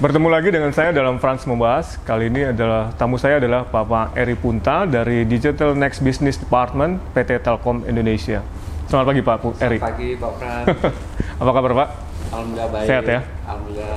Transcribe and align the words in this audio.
Bertemu 0.00 0.32
lagi 0.32 0.48
dengan 0.48 0.72
saya 0.72 0.96
dalam 0.96 1.20
Frans 1.20 1.44
Membahas. 1.44 2.00
Kali 2.08 2.32
ini 2.32 2.40
adalah 2.40 2.88
tamu 2.96 3.20
saya 3.20 3.36
adalah 3.36 3.68
Bapak 3.68 4.16
Eri 4.16 4.32
Punta 4.32 4.88
dari 4.88 5.28
Digital 5.28 5.76
Next 5.76 6.00
Business 6.00 6.40
Department 6.40 7.04
PT 7.12 7.44
Telkom 7.44 7.84
Indonesia. 7.84 8.40
Selamat 8.88 9.12
pagi 9.12 9.20
Pak 9.20 9.60
Eri. 9.60 9.76
Selamat 9.76 9.92
pagi 9.92 10.08
Pak 10.16 10.32
Fran. 10.40 10.64
Apa 11.44 11.50
kabar 11.52 11.72
Pak? 11.76 11.88
Alhamdulillah 12.32 12.68
baik. 12.72 12.86
Sehat 12.88 13.04
ya? 13.04 13.20
Alhamdulillah. 13.44 13.96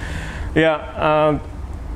ya, 0.62 0.72
uh, 0.94 1.30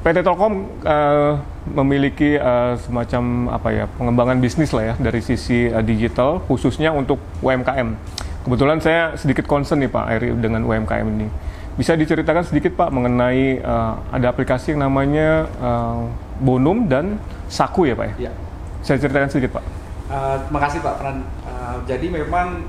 PT 0.02 0.18
Telkom 0.26 0.54
uh, 0.82 1.38
memiliki 1.70 2.34
uh, 2.42 2.74
semacam 2.82 3.54
apa 3.54 3.68
ya 3.70 3.84
pengembangan 3.94 4.42
bisnis 4.42 4.74
lah 4.74 4.90
ya 4.90 4.94
dari 4.98 5.22
sisi 5.22 5.70
uh, 5.70 5.86
digital 5.86 6.42
khususnya 6.50 6.90
untuk 6.90 7.22
UMKM. 7.46 7.94
Kebetulan 8.42 8.82
saya 8.82 9.14
sedikit 9.14 9.46
concern 9.46 9.86
nih 9.86 9.90
Pak 9.94 10.06
Eri 10.18 10.34
dengan 10.34 10.66
UMKM 10.66 11.06
ini. 11.14 11.30
Bisa 11.76 11.92
diceritakan 11.92 12.40
sedikit 12.40 12.72
Pak 12.72 12.88
mengenai 12.88 13.60
uh, 13.60 14.00
ada 14.08 14.32
aplikasi 14.32 14.72
yang 14.72 14.88
namanya 14.88 15.44
uh, 15.60 16.08
Bonum 16.40 16.88
dan 16.88 17.20
Saku 17.52 17.84
ya 17.84 17.92
Pak 17.92 18.16
ya? 18.16 18.32
Saya 18.80 18.96
ceritakan 18.96 19.28
sedikit 19.28 19.60
Pak. 19.60 19.64
Uh, 20.08 20.40
terima 20.48 20.60
kasih 20.64 20.80
Pak 20.80 20.94
Pran. 20.96 21.20
Uh, 21.44 21.76
jadi 21.84 22.08
memang 22.08 22.64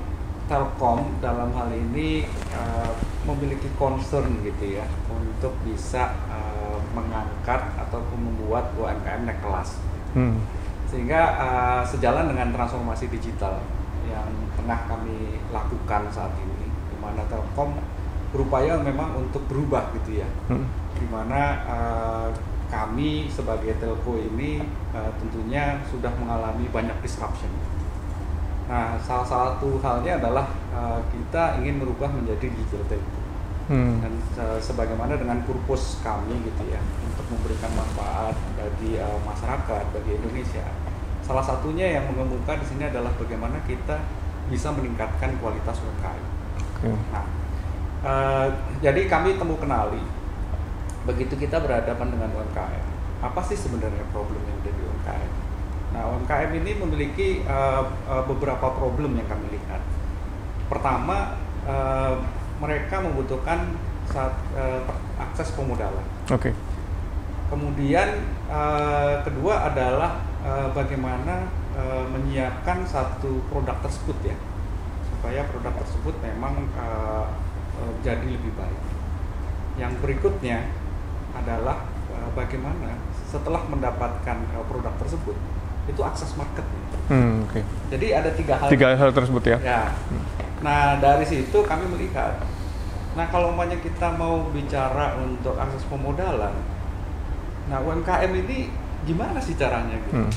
Telkom 0.52 1.07
dalam 1.23 1.55
hal 1.55 1.71
ini 1.71 2.27
uh, 2.52 2.91
memiliki 3.31 3.71
concern 3.80 4.43
gitu 4.43 4.75
ya 4.80 4.83
untuk 5.08 5.55
bisa 5.63 6.11
uh, 6.27 6.80
mengangkat 6.91 7.63
ataupun 7.88 8.19
membuat 8.19 8.75
UMKM 8.75 9.23
naik 9.23 9.39
kelas. 9.39 9.80
Hmm. 10.19 10.36
Sehingga 10.92 11.21
uh, 11.39 11.81
sejalan 11.88 12.27
dengan 12.31 12.52
transformasi 12.52 13.08
digital 13.08 13.64
yang 14.08 14.27
tengah 14.59 14.83
kami 14.88 15.39
lakukan 15.52 16.11
saat 16.11 16.31
ini, 16.44 16.67
di 16.67 16.95
mana 16.99 17.23
Telkom 17.27 17.75
berupaya 18.31 18.75
memang 18.80 19.16
untuk 19.16 19.44
berubah 19.47 19.92
gitu 20.02 20.20
ya 20.20 20.30
hmm. 20.52 20.67
di 21.00 21.06
mana 21.08 21.64
uh, 21.67 22.30
kami 22.67 23.31
sebagai 23.31 23.80
telco 23.80 24.20
ini 24.20 24.59
uh, 24.92 25.11
tentunya 25.16 25.80
sudah 25.88 26.11
mengalami 26.20 26.67
banyak 26.70 26.98
disruption 27.00 27.50
nah 28.67 29.00
salah 29.00 29.23
satu 29.23 29.80
halnya 29.80 30.20
adalah 30.20 30.52
uh, 30.75 31.00
kita 31.08 31.64
ingin 31.64 31.80
merubah 31.80 32.11
menjadi 32.11 32.52
digital 32.52 32.83
telco 32.92 33.20
hmm. 33.72 34.03
dan 34.03 34.14
uh, 34.44 34.59
sebagaimana 34.59 35.16
dengan 35.16 35.39
purpose 35.48 36.03
kami 36.03 36.36
gitu 36.44 36.67
ya 36.67 36.83
untuk 37.08 37.25
memberikan 37.31 37.72
manfaat 37.80 38.36
bagi 38.59 39.00
uh, 39.00 39.20
masyarakat 39.23 39.83
bagi 39.95 40.11
Indonesia 40.20 40.67
salah 41.23 41.44
satunya 41.44 42.00
yang 42.00 42.08
mengemuka 42.08 42.55
di 42.55 42.66
sini 42.67 42.88
adalah 42.88 43.11
bagaimana 43.20 43.59
kita 43.67 44.00
bisa 44.48 44.72
meningkatkan 44.72 45.36
kualitas 45.44 45.75
UMKM. 45.83 46.23
Okay. 46.80 46.95
Nah, 47.11 47.28
Uh, 48.06 48.53
jadi 48.81 49.09
kami 49.09 49.38
temu 49.38 49.58
kenali. 49.58 50.02
Begitu 51.08 51.34
kita 51.40 51.64
berhadapan 51.64 52.14
dengan 52.14 52.30
UMKM 52.36 52.98
apa 53.17 53.42
sih 53.42 53.58
sebenarnya 53.58 54.06
problem 54.14 54.42
yang 54.45 54.58
ada 54.62 54.72
di 54.72 54.81
UMKM 54.81 55.31
nah 55.88 56.04
UMKM 56.14 56.52
ini 56.62 56.72
memiliki 56.78 57.28
uh, 57.48 57.88
uh, 58.06 58.23
beberapa 58.28 58.76
problem 58.76 59.16
yang 59.16 59.23
kami 59.26 59.56
lihat. 59.56 59.80
Pertama 60.67 61.39
uh, 61.64 62.20
mereka 62.59 63.00
membutuhkan 63.00 63.72
saat 64.11 64.36
uh, 64.52 64.84
akses 65.16 65.56
pemodalan. 65.56 66.04
Oke. 66.28 66.52
Okay. 66.52 66.54
kemudian 67.48 68.20
uh, 68.52 69.23
kedua 69.23 69.72
adalah 69.72 70.20
uh, 70.44 70.67
bagaimana 70.76 71.48
uh, 71.72 72.04
menyiapkan 72.11 72.83
satu 72.83 73.39
produk 73.48 73.80
tersebut 73.80 74.36
ya. 74.36 74.36
Supaya 75.08 75.48
produk 75.48 75.71
tersebut 75.80 76.20
memang 76.20 76.67
uh, 76.76 76.83
uh, 76.83 77.26
jadi 78.02 78.27
lebih 78.27 78.54
baik. 78.58 78.82
Yang 79.77 79.93
berikutnya 80.02 80.65
adalah 81.38 81.86
uh, 82.10 82.30
bagaimana 82.33 82.98
setelah 83.30 83.61
mendapatkan 83.70 84.38
uh, 84.58 84.65
produk 84.65 84.93
tersebut 84.98 85.38
itu 85.88 86.02
akses 86.04 86.36
marketnya. 86.36 86.83
Hmm, 87.08 87.48
okay. 87.48 87.64
Jadi 87.93 88.08
ada 88.11 88.30
tiga 88.36 88.60
hal. 88.60 88.67
Tiga 88.67 88.88
hal 88.98 89.10
tersebut 89.15 89.43
ya. 89.48 89.58
Ya. 89.64 89.83
Nah 90.60 90.99
dari 90.99 91.23
situ 91.23 91.64
kami 91.64 91.86
melihat, 91.88 92.43
nah 93.15 93.30
kalau 93.32 93.54
umpamanya 93.55 93.80
kita 93.80 94.11
mau 94.17 94.49
bicara 94.52 95.15
untuk 95.21 95.55
akses 95.55 95.86
pemodalan, 95.88 96.52
nah 97.71 97.77
UMKM 97.80 98.32
ini 98.33 98.67
gimana 99.08 99.39
sih 99.39 99.55
caranya 99.55 99.95
gitu? 100.09 100.26
Hmm. 100.26 100.32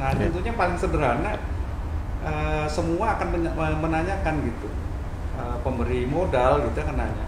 Nah 0.00 0.10
okay. 0.10 0.26
tentunya 0.26 0.52
paling 0.56 0.74
sederhana, 0.80 1.38
uh, 2.26 2.66
semua 2.66 3.14
akan 3.20 3.28
menanyakan 3.78 4.34
gitu 4.50 4.68
uh, 5.38 5.56
pemberi 5.64 6.04
modal 6.08 6.64
gitu 6.68 6.80
kan 6.82 6.94
nanya 6.96 7.26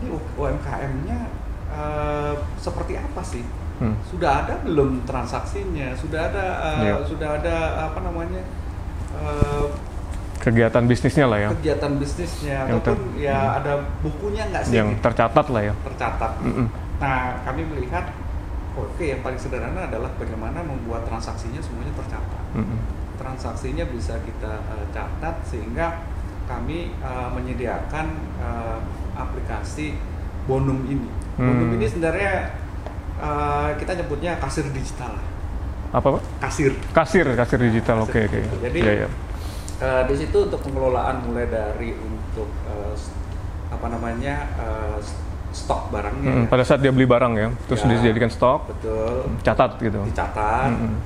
ini 0.00 0.06
UMKM-nya 0.38 1.18
uh, 1.72 2.34
seperti 2.56 2.96
apa 2.96 3.20
sih 3.20 3.44
hmm. 3.80 3.96
sudah 4.08 4.44
ada 4.44 4.54
belum 4.62 5.04
transaksinya 5.08 5.96
sudah 5.96 6.30
ada 6.30 6.44
uh, 6.60 6.82
yeah. 6.84 6.98
sudah 7.04 7.28
ada 7.40 7.56
apa 7.90 7.98
namanya 8.04 8.42
uh, 9.16 9.66
kegiatan 10.40 10.84
bisnisnya 10.88 11.26
lah 11.28 11.38
ya 11.38 11.48
kegiatan 11.52 11.92
bisnisnya 12.00 12.58
yang 12.64 12.80
ataupun 12.80 12.98
ya 13.20 13.36
hmm. 13.36 13.58
ada 13.60 13.72
bukunya 14.00 14.42
nggak 14.48 14.62
sih 14.64 14.76
yang 14.76 14.88
tercatat 15.04 15.46
lah 15.52 15.62
ya 15.68 15.74
tercatat 15.84 16.32
mm 16.40 16.52
-mm. 16.52 16.66
nah 16.96 17.36
kami 17.44 17.62
melihat 17.68 18.08
oke 18.72 18.96
okay, 18.96 19.12
yang 19.12 19.20
paling 19.20 19.36
sederhana 19.36 19.84
adalah 19.84 20.08
bagaimana 20.16 20.64
membuat 20.64 21.04
transaksinya 21.04 21.60
semuanya 21.60 21.92
tercatat 21.92 22.44
mm 22.56 22.64
-mm. 22.64 22.78
transaksinya 23.20 23.84
bisa 23.92 24.16
kita 24.24 24.64
uh, 24.64 24.86
catat 24.96 25.36
sehingga 25.44 26.00
kami 26.50 26.90
uh, 26.98 27.30
menyediakan 27.30 28.06
uh, 28.42 28.82
aplikasi 29.14 29.94
Bonum 30.50 30.82
ini. 30.90 31.06
Hmm. 31.38 31.46
Bonum 31.46 31.78
ini 31.78 31.86
sebenarnya 31.86 32.58
uh, 33.22 33.70
kita 33.78 33.94
nyebutnya 34.02 34.34
kasir 34.42 34.66
digital. 34.74 35.14
Apa 35.94 36.18
pak? 36.18 36.22
Kasir. 36.42 36.74
Kasir, 36.90 37.26
kasir 37.38 37.58
digital. 37.62 38.02
Oke, 38.02 38.26
oke. 38.26 38.34
Okay, 38.34 38.42
okay. 38.42 38.58
Jadi 38.66 38.78
yeah, 38.82 38.96
yeah. 39.06 39.12
Uh, 39.80 40.02
di 40.10 40.14
situ 40.18 40.50
untuk 40.50 40.60
pengelolaan 40.66 41.22
mulai 41.22 41.46
dari 41.46 41.94
untuk 41.94 42.50
uh, 42.66 42.96
apa 43.70 43.86
namanya 43.94 44.50
uh, 44.58 44.98
stok 45.54 45.94
barangnya. 45.94 46.32
Hmm, 46.34 46.44
ya. 46.46 46.50
Pada 46.50 46.64
saat 46.66 46.82
dia 46.82 46.90
beli 46.90 47.06
barang 47.06 47.32
ya, 47.38 47.48
terus 47.70 47.86
ya, 47.86 47.94
dijadikan 47.94 48.30
stok. 48.32 48.74
Betul. 48.74 49.30
Catat 49.46 49.78
gitu. 49.78 50.00
Dicatat. 50.02 50.72
Hmm. 50.72 50.98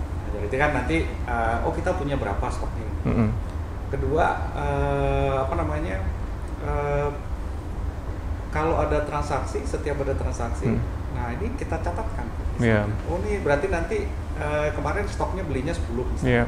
Jadi 0.48 0.56
kan 0.56 0.70
nanti 0.72 0.96
uh, 1.28 1.68
oh 1.68 1.72
kita 1.74 1.92
punya 2.00 2.16
berapa 2.16 2.46
stoknya. 2.48 2.88
Hmm 3.04 3.53
kedua 3.94 4.26
uh, 4.58 5.34
apa 5.46 5.54
namanya 5.54 6.02
uh, 6.66 7.08
kalau 8.50 8.78
ada 8.78 9.02
transaksi 9.06 9.62
setiap 9.62 10.02
ada 10.02 10.14
transaksi 10.18 10.70
hmm. 10.70 10.82
nah 11.14 11.30
ini 11.34 11.54
kita 11.54 11.78
catatkan 11.78 12.26
yeah. 12.58 12.86
oh 13.06 13.18
ini 13.22 13.38
berarti 13.42 13.66
nanti 13.70 13.98
uh, 14.38 14.70
kemarin 14.74 15.06
stoknya 15.06 15.46
belinya 15.46 15.74
10 15.74 15.86
misalnya 15.94 16.30
yeah. 16.30 16.46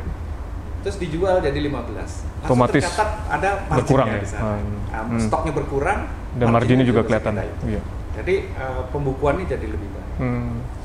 terus 0.82 0.98
dijual 0.98 1.38
jadi 1.38 1.58
15 1.70 1.70
langsung 1.70 2.26
otomatis 2.46 2.82
tercatat 2.82 3.10
ada 3.30 3.50
berkurang 3.70 4.06
ya 4.10 4.18
di 4.22 4.28
sana. 4.28 4.42
Hmm. 4.58 5.14
Um, 5.14 5.18
stoknya 5.22 5.52
berkurang 5.54 6.00
dan 6.36 6.46
marginnya 6.52 6.86
juga, 6.86 7.06
juga 7.06 7.08
kelihatan 7.14 7.34
yeah. 7.66 7.84
jadi 8.18 8.34
uh, 8.58 8.82
pembukuannya 8.90 9.46
jadi 9.46 9.66
lebih 9.70 9.88
baik 9.94 10.10
hmm. 10.18 10.75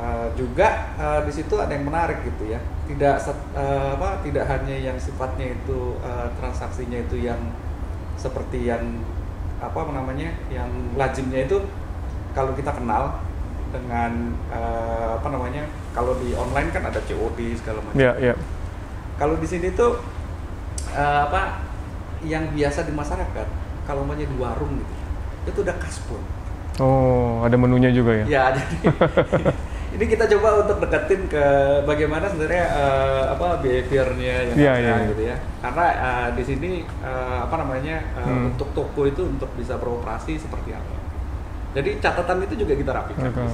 Uh, 0.00 0.32
juga 0.32 0.96
uh, 0.96 1.20
di 1.28 1.32
situ 1.34 1.60
ada 1.60 1.76
yang 1.76 1.84
menarik 1.84 2.24
gitu 2.24 2.48
ya. 2.48 2.60
Tidak 2.88 3.16
uh, 3.52 4.00
apa 4.00 4.24
tidak 4.24 4.48
hanya 4.48 4.72
yang 4.72 4.96
sifatnya 4.96 5.52
itu 5.52 6.00
uh, 6.00 6.32
transaksinya 6.40 7.04
itu 7.04 7.20
yang 7.20 7.36
seperti 8.16 8.64
yang 8.64 9.04
apa 9.60 9.92
namanya 9.92 10.32
yang 10.48 10.72
lazimnya 10.96 11.44
itu 11.44 11.60
kalau 12.32 12.56
kita 12.56 12.72
kenal 12.72 13.20
dengan 13.68 14.32
uh, 14.48 15.20
apa 15.20 15.28
namanya 15.28 15.68
kalau 15.92 16.16
di 16.16 16.32
online 16.32 16.72
kan 16.72 16.88
ada 16.88 17.04
COD 17.04 17.60
segala 17.60 17.84
macam. 17.84 18.00
Yeah, 18.00 18.16
yeah. 18.16 18.36
kalau 19.20 19.36
di 19.36 19.44
sini 19.44 19.76
tuh 19.76 20.00
uh, 20.96 21.20
apa 21.28 21.60
yang 22.24 22.52
biasa 22.56 22.88
di 22.88 22.92
masyarakat 22.92 23.46
kalau 23.88 24.04
namanya 24.04 24.28
di 24.28 24.36
warung 24.36 24.76
gitu 24.76 24.94
itu 25.48 25.58
udah 25.64 25.76
kaspon 25.80 26.20
oh 26.78 27.40
ada 27.44 27.56
menunya 27.56 27.90
juga 27.90 28.12
ya? 28.22 28.24
Ya 28.28 28.44
jadi 28.54 28.76
ini 29.90 30.04
kita 30.06 30.24
coba 30.38 30.62
untuk 30.62 30.78
deketin 30.86 31.26
ke 31.26 31.44
bagaimana 31.82 32.30
sebenarnya 32.30 32.64
uh, 32.70 33.24
apa 33.34 33.58
behaviornya 33.58 34.34
yang 34.54 34.58
yeah, 34.58 34.74
ada 34.78 34.86
yeah. 34.86 35.08
gitu 35.10 35.22
ya 35.26 35.36
karena 35.58 35.86
uh, 35.98 36.28
di 36.38 36.42
sini 36.46 36.70
uh, 37.02 37.50
apa 37.50 37.54
namanya 37.58 37.96
uh, 38.14 38.22
hmm. 38.22 38.54
untuk 38.54 38.70
toko 38.70 39.02
itu 39.10 39.26
untuk 39.26 39.50
bisa 39.58 39.74
beroperasi 39.82 40.38
seperti 40.38 40.78
apa 40.78 40.94
jadi 41.74 41.90
catatan 41.98 42.46
itu 42.46 42.54
juga 42.62 42.74
kita 42.78 42.90
rapikan 42.94 43.34
okay. 43.34 43.50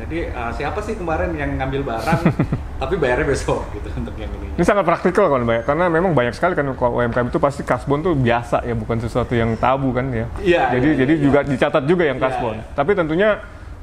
jadi 0.00 0.18
uh, 0.32 0.52
siapa 0.56 0.80
sih 0.80 0.96
kemarin 0.96 1.36
yang 1.36 1.52
ngambil 1.60 1.84
barang 1.84 2.20
tapi 2.80 2.94
bayarnya 2.96 3.28
besok 3.28 3.68
gitu 3.76 3.88
untuk 3.92 4.16
yang 4.16 4.32
ini 4.40 4.56
ini 4.56 4.64
sangat 4.64 4.88
praktikal 4.88 5.28
kan 5.28 5.44
mbak 5.44 5.68
karena 5.68 5.92
memang 5.92 6.16
banyak 6.16 6.32
sekali 6.32 6.56
kan 6.56 6.64
kalau 6.80 6.96
UMKM 6.96 7.28
itu 7.28 7.38
pasti 7.38 7.60
kasbon 7.60 8.00
tuh 8.00 8.16
biasa 8.16 8.64
ya 8.64 8.72
bukan 8.72 9.04
sesuatu 9.04 9.36
yang 9.36 9.52
tabu 9.60 9.92
kan 9.92 10.08
ya 10.08 10.26
yeah, 10.40 10.72
jadi 10.72 10.88
yeah, 10.96 11.00
jadi 11.04 11.12
yeah, 11.12 11.24
juga 11.28 11.38
dicatat 11.44 11.84
juga 11.84 12.08
yang 12.08 12.16
iya, 12.16 12.24
kasbon 12.24 12.56
yeah, 12.56 12.64
yeah. 12.64 12.76
tapi 12.76 12.90
tentunya 12.96 13.30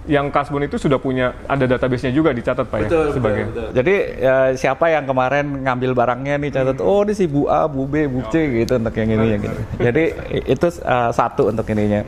yang 0.10 0.34
Kasbon 0.34 0.66
itu 0.66 0.82
sudah 0.82 0.98
punya 0.98 1.38
ada 1.46 1.70
database-nya 1.70 2.10
juga 2.10 2.34
dicatat 2.34 2.66
Pak 2.66 2.90
betul, 2.90 3.06
ya 3.06 3.14
sebagai. 3.14 3.44
Betul, 3.46 3.54
betul. 3.54 3.70
Jadi 3.78 3.96
ya, 4.18 4.36
siapa 4.58 4.86
yang 4.90 5.06
kemarin 5.06 5.46
ngambil 5.62 5.92
barangnya 5.94 6.42
nih 6.42 6.50
catat 6.50 6.78
hmm. 6.82 6.90
oh 6.90 7.06
ini 7.06 7.14
si 7.14 7.26
Bu 7.30 7.46
A, 7.46 7.70
Bu 7.70 7.86
B, 7.86 8.10
Bu 8.10 8.26
C 8.34 8.66
gitu 8.66 8.82
untuk 8.82 8.98
yang 8.98 9.10
ini 9.14 9.26
yang 9.38 9.42
gitu. 9.46 9.62
Jadi 9.78 10.04
itu 10.50 10.68
uh, 10.82 11.14
satu 11.14 11.54
untuk 11.54 11.70
ininya. 11.70 12.02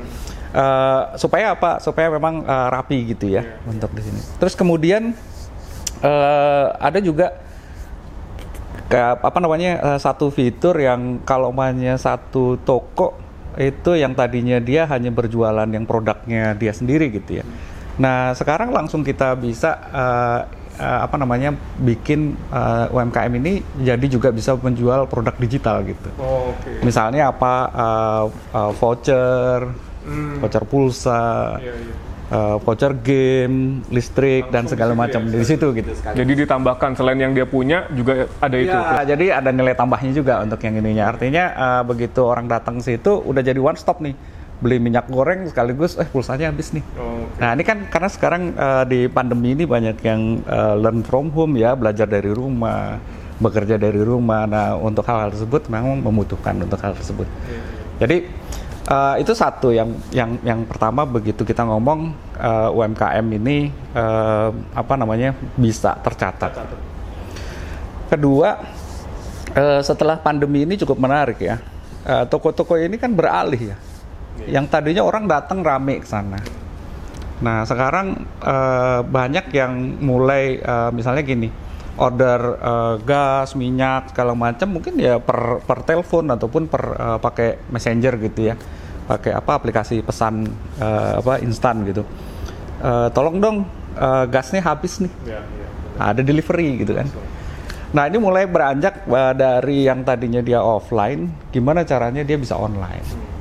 Eh, 0.53 1.01
supaya 1.17 1.57
apa? 1.57 1.81
Supaya 1.81 2.13
memang 2.13 2.45
eh, 2.45 2.67
rapi 2.69 3.17
gitu 3.17 3.25
ya 3.25 3.41
untuk 3.65 3.89
di 3.89 4.05
sini. 4.05 4.21
Terus 4.37 4.53
kemudian 4.53 5.17
eh, 6.05 6.65
ada 6.77 7.01
juga 7.01 7.41
kayak 8.85 9.25
apa 9.25 9.37
namanya 9.41 9.71
eh, 9.81 9.99
satu 9.99 10.29
fitur 10.29 10.77
yang 10.77 11.25
kalau 11.25 11.49
mainnya 11.49 11.97
satu 11.97 12.61
toko 12.61 13.17
itu 13.57 13.97
yang 13.97 14.13
tadinya 14.13 14.61
dia 14.61 14.85
hanya 14.85 15.09
berjualan 15.09 15.65
yang 15.65 15.89
produknya 15.89 16.53
dia 16.53 16.69
sendiri 16.69 17.09
gitu 17.09 17.41
ya. 17.41 17.45
Nah 17.95 18.33
sekarang 18.33 18.69
langsung 18.69 19.01
kita 19.01 19.33
bisa 19.33 19.69
eh, 19.89 20.39
eh, 20.75 20.99
apa 21.05 21.15
namanya 21.15 21.53
bikin 21.77 22.33
eh, 22.49 22.85
UMKM 22.89 23.33
ini 23.37 23.53
jadi 23.79 24.05
juga 24.07 24.29
bisa 24.29 24.55
menjual 24.55 25.05
produk 25.05 25.35
digital 25.37 25.85
gitu. 25.85 26.09
Oh, 26.17 26.49
Oke. 26.51 26.81
Misalnya 26.81 27.29
apa 27.29 27.53
eh, 27.69 28.23
eh, 28.51 28.71
voucher, 28.73 29.59
Hmm. 30.03 30.35
voucher 30.35 30.67
pulsa, 30.67 31.55
Iya, 31.63 31.71
iya. 31.71 31.93
eh, 32.27 32.55
voucher 32.59 32.91
game, 32.91 33.79
listrik 33.87 34.51
dan 34.51 34.67
Langsung 34.67 34.75
segala 34.75 34.91
di 34.91 34.97
situ 34.97 35.03
macam 35.05 35.21
ya, 35.23 35.31
di 35.31 35.45
situ 35.47 35.67
gitu. 35.71 35.91
sekali. 35.95 36.15
Jadi 36.19 36.31
ditambahkan 36.43 36.91
selain 36.91 37.19
yang 37.21 37.31
dia 37.31 37.47
punya 37.47 37.87
juga 37.87 38.27
ada 38.41 38.57
itu. 38.59 38.75
Ya, 38.75 39.01
jadi 39.07 39.25
ada 39.39 39.49
nilai 39.49 39.71
tambahnya 39.71 40.11
juga 40.11 40.43
untuk 40.43 40.59
yang 40.59 40.75
ininya. 40.75 41.07
Artinya 41.07 41.43
eh, 41.53 41.81
begitu 41.87 42.19
orang 42.19 42.51
datang 42.51 42.81
ke 42.81 42.89
situ 42.89 43.15
udah 43.15 43.39
jadi 43.39 43.55
one 43.55 43.79
stop 43.79 44.03
nih. 44.03 44.11
Beli 44.63 44.79
minyak 44.79 45.11
goreng 45.11 45.43
sekaligus 45.51 45.99
eh 45.99 46.07
pulsanya 46.07 46.47
habis 46.47 46.71
nih. 46.71 46.79
Oh, 46.95 47.27
oke. 47.27 47.35
Nah, 47.43 47.51
ini 47.51 47.63
kan 47.67 47.91
karena 47.91 48.07
sekarang 48.07 48.55
eh, 48.55 48.83
di 48.87 48.99
pandemi 49.11 49.51
ini 49.51 49.67
banyak 49.67 49.99
yang 50.07 50.39
eh, 50.47 50.75
learn 50.79 51.03
from 51.03 51.27
home 51.35 51.59
ya, 51.59 51.75
belajar 51.75 52.07
dari 52.07 52.31
rumah, 52.31 52.95
bekerja 53.43 53.75
dari 53.75 53.99
rumah. 53.99 54.47
Nah, 54.47 54.79
untuk 54.79 55.03
hal-hal 55.03 55.35
tersebut 55.35 55.67
memang 55.67 55.99
membutuhkan 55.99 56.55
untuk 56.63 56.79
hal 56.79 56.95
tersebut. 56.95 57.27
Jadi 57.99 58.23
eh, 58.87 59.15
itu 59.19 59.35
satu 59.35 59.75
yang 59.75 59.91
yang 60.15 60.39
yang 60.47 60.63
pertama 60.63 61.03
begitu 61.03 61.43
kita 61.43 61.67
ngomong 61.67 62.15
eh, 62.39 62.69
UMKM 62.71 63.25
ini 63.35 63.67
eh, 63.91 64.49
apa 64.71 64.93
namanya 64.95 65.35
bisa 65.59 65.99
tercatat. 65.99 66.55
Kedua, 68.07 68.49
eh, 69.51 69.81
setelah 69.83 70.15
pandemi 70.23 70.63
ini 70.63 70.79
cukup 70.79 71.03
menarik 71.03 71.43
ya. 71.43 71.59
Toko-toko 72.03 72.75
ini 72.75 72.99
kan 72.99 73.15
beralih 73.15 73.71
ya. 73.71 73.77
Yang 74.43 74.65
tadinya 74.73 75.03
orang 75.05 75.29
datang 75.29 75.61
rame 75.61 76.01
ke 76.01 76.07
sana. 76.09 76.41
Nah, 77.43 77.67
sekarang 77.67 78.23
eh, 78.39 78.99
banyak 79.03 79.51
yang 79.51 79.73
mulai 79.99 80.59
eh, 80.59 80.89
misalnya 80.95 81.23
gini, 81.23 81.51
order 81.99 82.39
eh, 82.59 82.95
gas, 83.03 83.55
minyak 83.55 84.11
segala 84.11 84.31
macam 84.31 84.79
mungkin 84.79 84.95
ya 84.95 85.19
per 85.19 85.59
per 85.63 85.83
telepon 85.83 86.31
ataupun 86.31 86.71
per 86.71 86.83
eh, 86.95 87.17
pakai 87.19 87.49
messenger 87.71 88.13
gitu 88.19 88.51
ya. 88.51 88.55
Pakai 89.03 89.35
apa 89.35 89.59
aplikasi 89.59 89.99
pesan 89.99 90.47
eh, 90.79 91.13
apa 91.19 91.43
instan 91.43 91.83
gitu. 91.83 92.07
Eh, 92.83 93.07
tolong 93.11 93.39
dong 93.39 93.57
eh, 93.99 94.25
gasnya 94.31 94.63
habis 94.63 95.03
nih. 95.03 95.11
Ya, 95.27 95.39
ya. 95.43 95.67
Ada 95.99 96.21
delivery 96.23 96.83
gitu 96.83 96.95
kan. 96.95 97.07
Nah, 97.93 98.09
ini 98.09 98.17
mulai 98.17 98.47
beranjak 98.47 99.03
eh, 99.03 99.33
dari 99.35 99.85
yang 99.85 100.01
tadinya 100.07 100.39
dia 100.39 100.63
offline, 100.63 101.29
gimana 101.51 101.83
caranya 101.83 102.23
dia 102.23 102.39
bisa 102.39 102.55
online. 102.55 103.32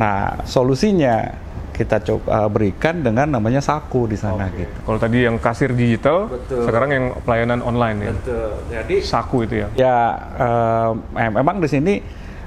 Nah, 0.00 0.40
solusinya 0.48 1.28
kita 1.76 2.00
coba 2.00 2.44
eh, 2.44 2.48
berikan 2.48 3.04
dengan 3.04 3.28
namanya 3.28 3.60
saku 3.60 4.08
di 4.08 4.16
sana 4.16 4.48
gitu. 4.52 4.68
Kalau 4.84 4.98
tadi 5.00 5.24
yang 5.28 5.36
kasir 5.36 5.72
digital, 5.76 6.28
Betul. 6.28 6.64
sekarang 6.64 6.90
yang 6.92 7.04
pelayanan 7.24 7.60
online 7.60 7.98
ya. 8.00 8.12
Betul. 8.16 8.48
Jadi 8.72 8.96
Saku 9.04 9.36
itu 9.44 9.54
ya. 9.64 9.68
Ya, 9.76 9.98
eh, 10.40 10.90
em- 11.24 11.36
memang 11.40 11.60
di 11.60 11.68
sini 11.68 11.94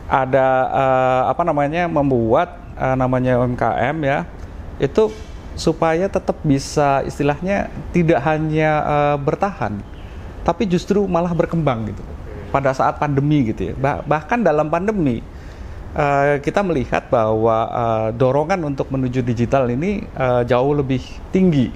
ada 0.10 0.48
eh, 0.70 1.22
apa 1.30 1.42
namanya 1.46 1.86
membuat 1.86 2.58
eh, 2.78 2.96
namanya 2.98 3.42
UMKM 3.42 3.98
ya 4.02 4.26
itu 4.82 5.14
supaya 5.54 6.10
tetap 6.10 6.42
bisa 6.42 7.06
istilahnya 7.06 7.70
tidak 7.94 8.22
hanya 8.26 8.72
eh, 8.86 9.18
bertahan, 9.22 9.78
tapi 10.42 10.66
justru 10.66 11.06
malah 11.06 11.34
berkembang 11.34 11.90
gitu. 11.90 12.02
Pada 12.54 12.70
saat 12.70 13.02
pandemi 13.02 13.50
gitu 13.50 13.70
ya. 13.70 13.74
Bah- 13.74 14.06
bahkan 14.06 14.38
dalam 14.42 14.70
pandemi 14.70 15.26
eh, 15.94 16.42
kita 16.42 16.62
melihat 16.62 17.08
bahwa 17.08 17.58
eh, 17.66 18.08
dorongan 18.14 18.60
untuk 18.66 18.90
menuju 18.90 19.22
digital 19.22 19.70
ini 19.70 20.04
eh, 20.04 20.42
jauh 20.44 20.74
lebih 20.74 21.02
tinggi 21.30 21.70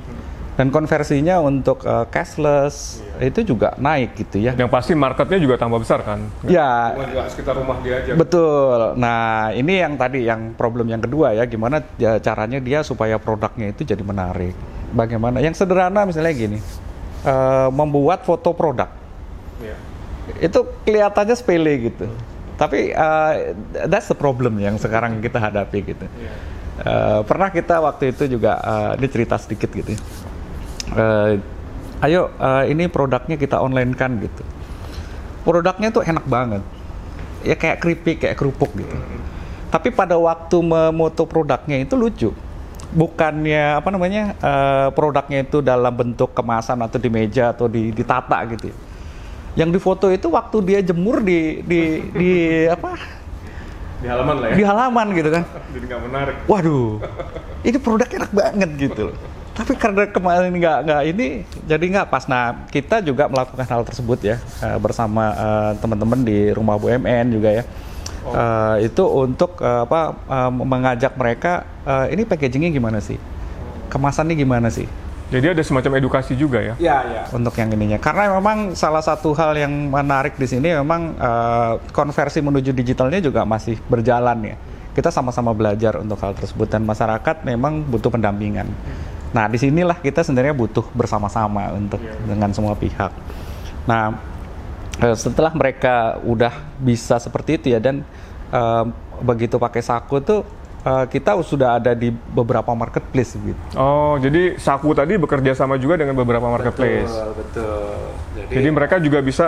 dan 0.57 0.73
konversinya 0.73 1.37
untuk 1.37 1.85
eh, 1.85 2.05
cashless 2.09 3.05
itu 3.17 3.41
juga 3.45 3.73
naik 3.77 4.17
gitu 4.17 4.41
ya. 4.41 4.53
Yang 4.57 4.69
pasti 4.69 4.93
marketnya 4.93 5.37
juga 5.37 5.57
tambah 5.57 5.81
besar 5.81 6.01
kan. 6.01 6.21
Ya, 6.45 6.93
sekitar 7.29 7.57
rumah 7.57 7.77
dia 7.81 8.01
aja. 8.01 8.13
betul. 8.13 8.93
Nah, 8.97 9.53
ini 9.53 9.81
yang 9.81 9.97
tadi 9.97 10.25
yang 10.25 10.53
problem 10.53 10.89
yang 10.89 11.01
kedua 11.01 11.33
ya, 11.33 11.45
gimana 11.45 11.81
ya 11.97 12.17
caranya 12.17 12.57
dia 12.61 12.81
supaya 12.81 13.17
produknya 13.17 13.69
itu 13.69 13.85
jadi 13.85 14.01
menarik. 14.01 14.53
Bagaimana? 14.93 15.41
Yang 15.41 15.61
sederhana 15.61 16.05
misalnya 16.05 16.33
gini, 16.33 16.57
eh, 17.25 17.69
membuat 17.73 18.21
foto 18.21 18.53
produk 18.53 18.89
Iya. 19.57 19.73
itu 20.37 20.59
kelihatannya 20.85 21.33
sepele 21.33 21.73
gitu. 21.89 22.05
Tapi 22.57 22.89
eh, 22.89 23.33
that's 23.85 24.09
the 24.09 24.17
problem 24.17 24.57
yang 24.57 24.81
sekarang 24.81 25.21
kita 25.21 25.37
hadapi 25.37 25.93
gitu. 25.93 26.05
Eh, 26.81 27.19
pernah 27.25 27.53
kita 27.53 27.77
waktu 27.81 28.13
itu 28.17 28.37
juga 28.37 28.57
eh, 28.57 28.91
ini 28.97 29.07
cerita 29.13 29.37
sedikit 29.37 29.69
gitu. 29.69 29.93
ya. 29.93 29.99
Eh, 30.97 31.31
ayo 32.01 32.33
eh, 32.33 32.73
ini 32.73 32.89
produknya 32.89 33.37
kita 33.37 33.61
online 33.61 33.93
kan 33.93 34.17
gitu. 34.17 34.41
Produknya 35.45 35.93
tuh 35.93 36.01
enak 36.01 36.25
banget. 36.25 36.65
Ya 37.45 37.53
kayak 37.53 37.77
keripik, 37.77 38.25
kayak 38.25 38.35
kerupuk 38.35 38.73
gitu. 38.73 38.97
Tapi 39.69 39.93
pada 39.93 40.17
waktu 40.17 40.57
memoto 40.57 41.29
produknya 41.29 41.77
itu 41.77 41.93
lucu. 41.93 42.29
Bukannya 42.87 43.77
apa 43.77 43.89
namanya 43.93 44.33
eh, 44.33 44.87
produknya 44.97 45.45
itu 45.45 45.61
dalam 45.61 45.93
bentuk 45.93 46.33
kemasan 46.33 46.81
atau 46.81 46.97
di 46.97 47.09
meja 47.13 47.53
atau 47.53 47.69
di 47.69 47.93
ditata 47.93 48.41
gitu. 48.49 48.73
ya. 48.73 48.86
Yang 49.57 49.69
difoto 49.81 50.07
itu 50.13 50.29
waktu 50.29 50.57
dia 50.63 50.79
jemur 50.85 51.19
di 51.19 51.65
di 51.65 51.81
di 52.13 52.31
apa 52.75 52.93
Di 53.97 54.05
halaman 54.05 54.35
lah 54.37 54.47
ya. 54.53 54.55
di 54.55 54.63
halaman 54.63 55.07
gitu 55.17 55.29
kan. 55.33 55.43
Jadi 55.73 55.83
nggak 55.89 56.01
menarik. 56.05 56.35
Waduh, 56.45 57.01
ini 57.65 57.77
produk 57.81 58.05
enak 58.05 58.29
banget 58.31 58.69
gitu. 58.77 59.05
Tapi 59.57 59.73
karena 59.73 60.05
kemarin 60.05 60.53
nggak 60.53 60.77
nggak 60.85 61.01
ini, 61.09 61.27
jadi 61.65 61.81
nggak 61.81 62.07
pas. 62.13 62.29
Nah, 62.29 62.69
kita 62.69 63.01
juga 63.01 63.25
melakukan 63.25 63.65
hal 63.65 63.81
tersebut 63.81 64.21
ya 64.21 64.37
eh, 64.37 64.77
bersama 64.77 65.33
eh, 65.33 65.71
teman-teman 65.81 66.21
di 66.21 66.53
rumah 66.53 66.77
BUMN 66.77 67.33
juga 67.33 67.49
ya. 67.57 67.63
Eh, 68.27 68.75
itu 68.85 69.01
untuk 69.01 69.57
eh, 69.57 69.81
apa 69.81 70.13
eh, 70.13 70.51
mengajak 70.53 71.17
mereka 71.17 71.65
eh, 71.81 72.13
ini 72.13 72.21
packagingnya 72.21 72.69
gimana 72.69 73.01
sih, 73.01 73.17
kemasannya 73.89 74.37
gimana 74.37 74.69
sih 74.69 74.85
Jadi 75.27 75.51
ada 75.51 75.59
semacam 75.59 75.99
edukasi 75.99 76.39
juga 76.39 76.63
ya. 76.63 76.75
ya 76.79 76.97
ya. 77.03 77.23
untuk 77.35 77.51
yang 77.59 77.67
ininya. 77.67 77.99
Karena 77.99 78.31
memang 78.39 78.71
salah 78.79 79.03
satu 79.03 79.35
hal 79.35 79.59
yang 79.59 79.91
menarik 79.91 80.39
di 80.39 80.47
sini 80.47 80.71
memang 80.71 81.19
eh, 81.19 81.73
konversi 81.91 82.39
menuju 82.39 82.71
digitalnya 82.71 83.19
juga 83.19 83.43
masih 83.43 83.75
berjalan 83.91 84.55
ya. 84.55 84.57
Kita 84.95 85.11
sama-sama 85.11 85.51
belajar 85.51 85.99
untuk 85.99 86.15
hal 86.23 86.31
tersebut 86.31 86.71
dan 86.71 86.87
masyarakat 86.87 87.43
memang 87.43 87.83
butuh 87.83 88.07
pendampingan. 88.07 88.71
Nah, 89.35 89.45
di 89.51 89.59
sinilah 89.59 89.99
kita 89.99 90.23
sebenarnya 90.23 90.55
butuh 90.55 90.87
bersama-sama 90.95 91.75
untuk 91.75 91.99
dengan 92.23 92.49
semua 92.55 92.79
pihak. 92.79 93.11
Nah, 93.83 94.15
eh, 95.03 95.15
setelah 95.19 95.51
mereka 95.51 96.23
udah 96.23 96.55
bisa 96.79 97.19
seperti 97.19 97.59
itu 97.59 97.75
ya 97.75 97.83
dan 97.83 98.07
eh, 98.55 98.83
begitu 99.19 99.59
pakai 99.59 99.83
saku 99.83 100.23
tuh 100.23 100.41
eh, 100.87 101.05
kita 101.11 101.35
sudah 101.43 101.75
ada 101.83 101.91
di 101.91 102.09
beberapa 102.11 102.71
marketplace 102.71 103.35
gitu. 103.35 103.61
Oh, 103.75 104.15
jadi 104.17 104.55
Saku 104.55 104.95
tadi 104.95 105.19
bekerja 105.19 105.51
sama 105.51 105.75
juga 105.75 105.99
dengan 105.99 106.15
beberapa 106.15 106.47
marketplace. 106.47 107.11
Betul, 107.11 107.31
betul. 107.35 107.87
Jadi, 108.37 108.53
Jadi 108.55 108.67
mereka 108.71 108.95
juga 109.03 109.19
bisa 109.19 109.45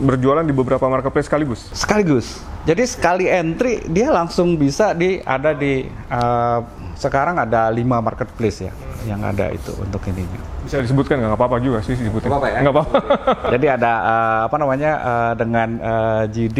berjualan 0.00 0.42
di 0.42 0.54
beberapa 0.56 0.88
marketplace 0.88 1.28
sekaligus. 1.28 1.60
sekaligus. 1.76 2.26
Jadi 2.64 2.82
sekali 2.88 3.28
entry 3.28 3.84
dia 3.86 4.08
langsung 4.08 4.56
bisa 4.56 4.96
di 4.96 5.20
ada 5.22 5.52
di 5.52 5.84
eh, 5.86 6.58
sekarang 6.96 7.40
ada 7.40 7.68
lima 7.72 8.00
marketplace 8.04 8.60
ya 8.64 8.72
yang 9.08 9.20
ada 9.24 9.48
itu 9.48 9.72
untuk 9.80 10.04
ini. 10.08 10.24
Bisa 10.64 10.80
disebutkan 10.80 11.20
nggak 11.20 11.36
apa-apa 11.36 11.56
juga 11.60 11.80
sih 11.80 11.96
disebutin. 11.96 12.28
Nggak 12.28 12.36
apa-apa 12.36 12.48
ya? 12.48 12.58
Nggak 12.60 12.74
apa-apa. 12.76 12.98
Jadi 13.56 13.66
ada 13.68 13.92
eh, 13.92 14.40
apa 14.48 14.56
namanya 14.60 14.92
eh, 15.00 15.32
dengan 15.40 15.68
eh, 15.80 16.22
GD, 16.28 16.58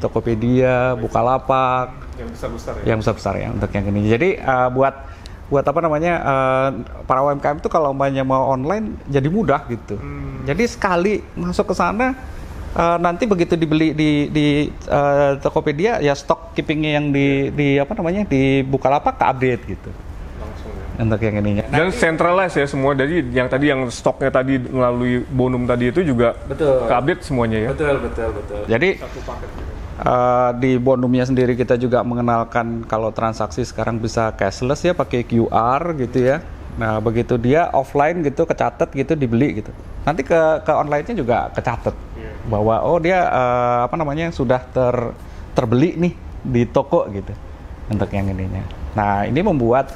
Tokopedia, 0.00 0.96
Bukalapak, 1.00 2.07
Yang 2.18 2.28
besar-besar 2.34 2.72
ya. 2.74 2.82
yang 2.84 2.98
besar-besar 2.98 3.34
ya 3.38 3.48
untuk 3.48 3.70
yang 3.70 3.84
ini. 3.86 4.00
Jadi 4.10 4.28
eh, 4.36 4.68
buat 4.74 4.94
buat 5.48 5.64
apa 5.64 5.80
namanya 5.80 6.12
eh, 6.20 6.68
para 7.06 7.24
UMKM 7.24 7.56
itu 7.56 7.68
kalau 7.70 7.94
umpamanya 7.94 8.20
mau 8.20 8.52
online 8.52 8.98
jadi 9.06 9.28
mudah 9.30 9.64
gitu. 9.66 9.96
Jadi 10.44 10.64
sekali 10.66 11.14
masuk 11.32 11.70
ke 11.70 11.74
sana 11.74 12.12
eh, 12.74 12.98
nanti 12.98 13.24
begitu 13.24 13.54
dibeli 13.54 13.94
di 13.94 14.28
di 14.28 14.46
eh, 14.68 15.32
Tokopedia 15.40 16.02
ya 16.02 16.12
stok 16.12 16.52
keepingnya 16.52 17.00
yang 17.00 17.08
di 17.08 17.48
di 17.48 17.68
apa 17.78 17.94
namanya 17.94 18.26
di 18.26 18.60
Bukalapak 18.60 19.16
ke 19.16 19.24
update 19.24 19.62
gitu 19.64 19.90
Langsung 20.36 20.72
ya. 20.74 21.00
untuk 21.06 21.20
yang 21.22 21.36
ininya. 21.40 21.64
Dan 21.70 21.88
centralized 21.94 22.58
ya 22.58 22.66
semua. 22.68 22.92
Jadi 22.92 23.30
yang 23.32 23.48
tadi 23.48 23.72
yang 23.72 23.88
stoknya 23.88 24.28
tadi 24.28 24.60
melalui 24.60 25.24
bonum 25.24 25.64
tadi 25.64 25.88
itu 25.88 26.04
juga 26.04 26.36
Betul. 26.44 26.84
ke 26.84 26.92
update 26.92 27.22
semuanya 27.24 27.58
ya. 27.62 27.70
betul 27.72 27.96
betul 28.04 28.28
betul. 28.36 28.60
Jadi 28.68 28.88
Satu 29.00 29.20
paket. 29.24 29.77
Uh, 29.98 30.54
di 30.62 30.78
bonumnya 30.78 31.26
sendiri 31.26 31.58
kita 31.58 31.74
juga 31.74 32.06
mengenalkan 32.06 32.86
kalau 32.86 33.10
transaksi 33.10 33.66
sekarang 33.66 33.98
bisa 33.98 34.30
cashless 34.38 34.86
ya 34.86 34.94
pakai 34.94 35.26
QR 35.26 35.90
gitu 35.98 36.22
ya. 36.22 36.38
Nah 36.78 37.02
begitu 37.02 37.34
dia 37.34 37.66
offline 37.74 38.22
gitu 38.22 38.46
kecatat 38.46 38.94
gitu 38.94 39.18
dibeli 39.18 39.58
gitu. 39.58 39.74
Nanti 40.06 40.22
ke 40.22 40.62
ke 40.62 40.70
online-nya 40.70 41.18
juga 41.18 41.50
kecatat 41.50 41.98
yeah. 42.14 42.30
bahwa 42.46 42.78
oh 42.86 43.02
dia 43.02 43.26
uh, 43.26 43.90
apa 43.90 43.98
namanya 43.98 44.30
sudah 44.30 44.62
ter 44.70 44.94
terbeli 45.58 45.98
nih 45.98 46.14
di 46.46 46.62
toko 46.70 47.10
gitu 47.10 47.34
untuk 47.90 48.06
yang 48.14 48.30
ininya. 48.30 48.62
Nah 48.94 49.26
ini 49.26 49.42
membuat 49.42 49.90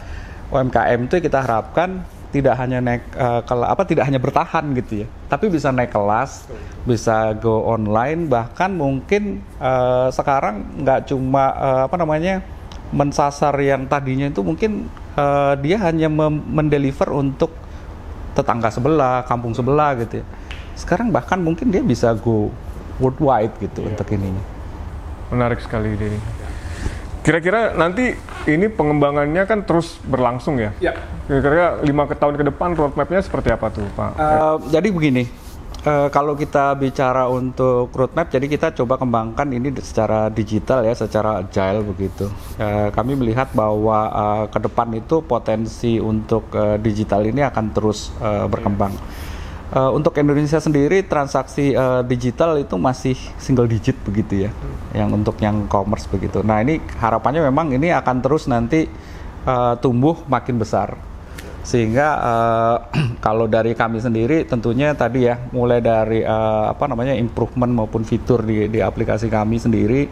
UMKM 0.50 1.06
itu 1.06 1.23
kita 1.23 1.47
harapkan 1.47 2.02
tidak 2.33 2.57
hanya 2.57 2.81
naik 2.81 3.05
uh, 3.12 3.45
kalau 3.45 3.69
apa 3.69 3.85
tidak 3.85 4.09
hanya 4.09 4.17
bertahan 4.17 4.73
gitu 4.73 5.05
ya, 5.05 5.07
tapi 5.29 5.53
bisa 5.53 5.69
naik 5.69 5.93
kelas, 5.93 6.49
bisa 6.89 7.37
go 7.37 7.69
online, 7.69 8.25
bahkan 8.27 8.73
mungkin 8.73 9.45
uh, 9.61 10.09
sekarang 10.09 10.65
nggak 10.81 11.12
cuma 11.12 11.53
uh, 11.53 11.83
apa 11.87 11.97
namanya 12.01 12.41
mensasar 12.89 13.53
yang 13.61 13.85
tadinya 13.85 14.33
itu 14.33 14.41
mungkin 14.41 14.89
uh, 15.17 15.57
dia 15.61 15.77
hanya 15.85 16.09
mendeliver 16.29 17.12
untuk 17.12 17.53
tetangga 18.33 18.73
sebelah, 18.73 19.29
kampung 19.29 19.53
sebelah 19.53 19.93
gitu 20.01 20.21
ya. 20.21 20.27
Sekarang 20.73 21.12
bahkan 21.12 21.37
mungkin 21.37 21.69
dia 21.69 21.85
bisa 21.85 22.17
go 22.17 22.49
worldwide 22.97 23.53
gitu 23.61 23.85
yeah. 23.85 23.93
untuk 23.93 24.09
ininya. 24.09 24.45
Menarik 25.29 25.61
sekali 25.61 25.93
ini. 25.97 26.42
Kira-kira 27.23 27.79
nanti 27.79 28.19
ini 28.50 28.67
pengembangannya 28.67 29.47
kan 29.47 29.62
terus 29.62 29.95
berlangsung 30.02 30.59
ya? 30.59 30.75
Ya. 30.83 30.99
Kira-kira 31.31 31.79
lima 31.87 32.11
tahun 32.11 32.35
ke 32.35 32.45
depan 32.50 32.75
roadmapnya 32.75 33.23
seperti 33.23 33.55
apa 33.55 33.71
tuh 33.71 33.87
Pak? 33.95 34.11
Uh, 34.19 34.57
jadi 34.75 34.91
begini, 34.91 35.31
uh, 35.87 36.11
kalau 36.11 36.35
kita 36.35 36.75
bicara 36.75 37.31
untuk 37.31 37.95
roadmap, 37.95 38.26
jadi 38.26 38.43
kita 38.50 38.75
coba 38.75 38.99
kembangkan 38.99 39.47
ini 39.55 39.71
secara 39.79 40.35
digital 40.35 40.83
ya, 40.83 40.99
secara 40.99 41.47
agile 41.47 41.87
begitu. 41.87 42.26
Uh, 42.59 42.91
kami 42.91 43.14
melihat 43.14 43.55
bahwa 43.55 44.11
uh, 44.11 44.45
ke 44.50 44.59
depan 44.59 44.91
itu 44.91 45.23
potensi 45.23 46.02
untuk 46.02 46.50
uh, 46.59 46.75
digital 46.83 47.23
ini 47.23 47.47
akan 47.47 47.71
terus 47.71 48.11
uh, 48.19 48.50
berkembang. 48.50 48.99
Ya 48.99 49.32
Uh, 49.73 49.88
untuk 49.97 50.12
Indonesia 50.21 50.61
sendiri 50.61 51.00
transaksi 51.00 51.73
uh, 51.73 52.05
digital 52.05 52.61
itu 52.61 52.76
masih 52.76 53.17
single 53.41 53.64
digit 53.64 53.97
begitu 54.05 54.45
ya, 54.45 54.50
yang 54.93 55.09
untuk 55.17 55.41
yang 55.41 55.64
commerce 55.64 56.05
begitu. 56.12 56.45
Nah 56.45 56.61
ini 56.61 56.76
harapannya 57.00 57.41
memang 57.49 57.73
ini 57.73 57.88
akan 57.88 58.21
terus 58.21 58.45
nanti 58.52 58.85
uh, 59.49 59.73
tumbuh 59.81 60.29
makin 60.29 60.61
besar, 60.61 61.00
sehingga 61.64 62.07
uh, 62.21 62.76
kalau 63.25 63.49
dari 63.49 63.73
kami 63.73 63.97
sendiri 63.97 64.45
tentunya 64.45 64.93
tadi 64.93 65.25
ya 65.25 65.41
mulai 65.57 65.81
dari 65.81 66.21
uh, 66.21 66.76
apa 66.76 66.85
namanya 66.93 67.17
improvement 67.17 67.73
maupun 67.73 68.05
fitur 68.05 68.45
di, 68.45 68.69
di 68.69 68.85
aplikasi 68.85 69.33
kami 69.33 69.57
sendiri, 69.57 70.05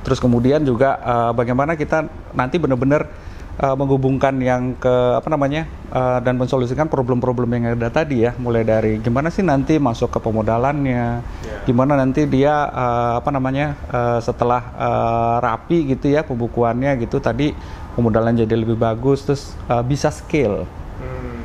terus 0.00 0.24
kemudian 0.24 0.64
juga 0.64 0.96
uh, 1.04 1.32
bagaimana 1.36 1.76
kita 1.76 2.08
nanti 2.32 2.56
benar-benar 2.56 3.21
uh, 3.60 3.76
menghubungkan 3.76 4.38
yang 4.40 4.72
ke 4.78 4.94
apa 5.18 5.28
namanya 5.28 5.68
uh, 5.92 6.22
dan 6.22 6.38
mensolusikan 6.40 6.88
problem-problem 6.88 7.52
yang 7.58 7.76
ada 7.76 7.92
tadi 7.92 8.24
ya 8.24 8.32
mulai 8.40 8.64
dari 8.64 9.02
gimana 9.02 9.28
sih 9.28 9.44
nanti 9.44 9.76
masuk 9.76 10.08
ke 10.14 10.18
pemodalannya 10.22 11.20
yeah. 11.20 11.60
gimana 11.68 11.98
nanti 11.98 12.24
dia 12.24 12.70
uh, 12.70 13.20
apa 13.20 13.30
namanya 13.34 13.76
uh, 13.92 14.18
setelah 14.22 14.62
uh, 14.78 15.36
rapi 15.42 15.92
gitu 15.92 16.08
ya 16.08 16.24
pembukuannya 16.24 16.96
gitu 17.04 17.20
tadi 17.20 17.52
pemodalan 17.92 18.32
jadi 18.32 18.54
lebih 18.56 18.78
bagus 18.80 19.26
terus 19.26 19.52
uh, 19.68 19.84
bisa 19.84 20.08
scale 20.08 20.64
hmm. 20.64 21.40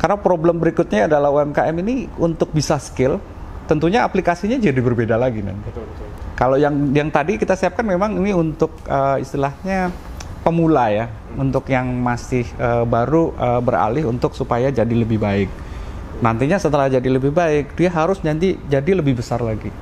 karena 0.00 0.16
problem 0.16 0.56
berikutnya 0.56 1.10
adalah 1.10 1.28
UMKM 1.28 1.76
ini 1.84 2.08
untuk 2.16 2.48
bisa 2.56 2.80
scale 2.80 3.20
tentunya 3.68 4.02
aplikasinya 4.02 4.58
jadi 4.58 4.80
berbeda 4.82 5.14
lagi 5.14 5.46
nanti 5.46 5.62
betul, 5.70 5.86
betul. 5.86 6.06
kalau 6.34 6.56
yang 6.58 6.90
yang 6.90 7.06
tadi 7.12 7.38
kita 7.38 7.54
siapkan 7.54 7.86
memang 7.86 8.18
ini 8.18 8.34
untuk 8.34 8.74
uh, 8.90 9.14
istilahnya 9.20 10.09
pemula 10.40 10.88
ya 10.88 11.06
untuk 11.36 11.68
yang 11.68 11.86
masih 12.00 12.48
uh, 12.56 12.84
baru 12.88 13.36
uh, 13.36 13.60
beralih 13.60 14.08
untuk 14.08 14.32
supaya 14.32 14.72
jadi 14.72 14.90
lebih 14.90 15.20
baik. 15.20 15.48
Nantinya 16.20 16.60
setelah 16.60 16.88
jadi 16.92 17.08
lebih 17.08 17.32
baik, 17.32 17.76
dia 17.76 17.88
harus 17.88 18.20
nanti 18.20 18.56
jadi 18.68 18.92
lebih 18.92 19.20
besar 19.20 19.40
lagi. 19.40 19.72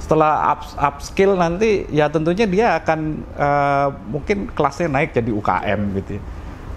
Setelah 0.00 0.56
up, 0.56 0.60
up 0.76 0.96
skill 1.04 1.36
nanti 1.36 1.88
ya 1.92 2.08
tentunya 2.08 2.44
dia 2.48 2.66
akan 2.80 3.00
uh, 3.36 3.88
mungkin 4.08 4.48
kelasnya 4.52 4.88
naik 4.88 5.12
jadi 5.16 5.30
UKM 5.32 5.80
gitu. 6.00 6.10
Ya. 6.16 6.22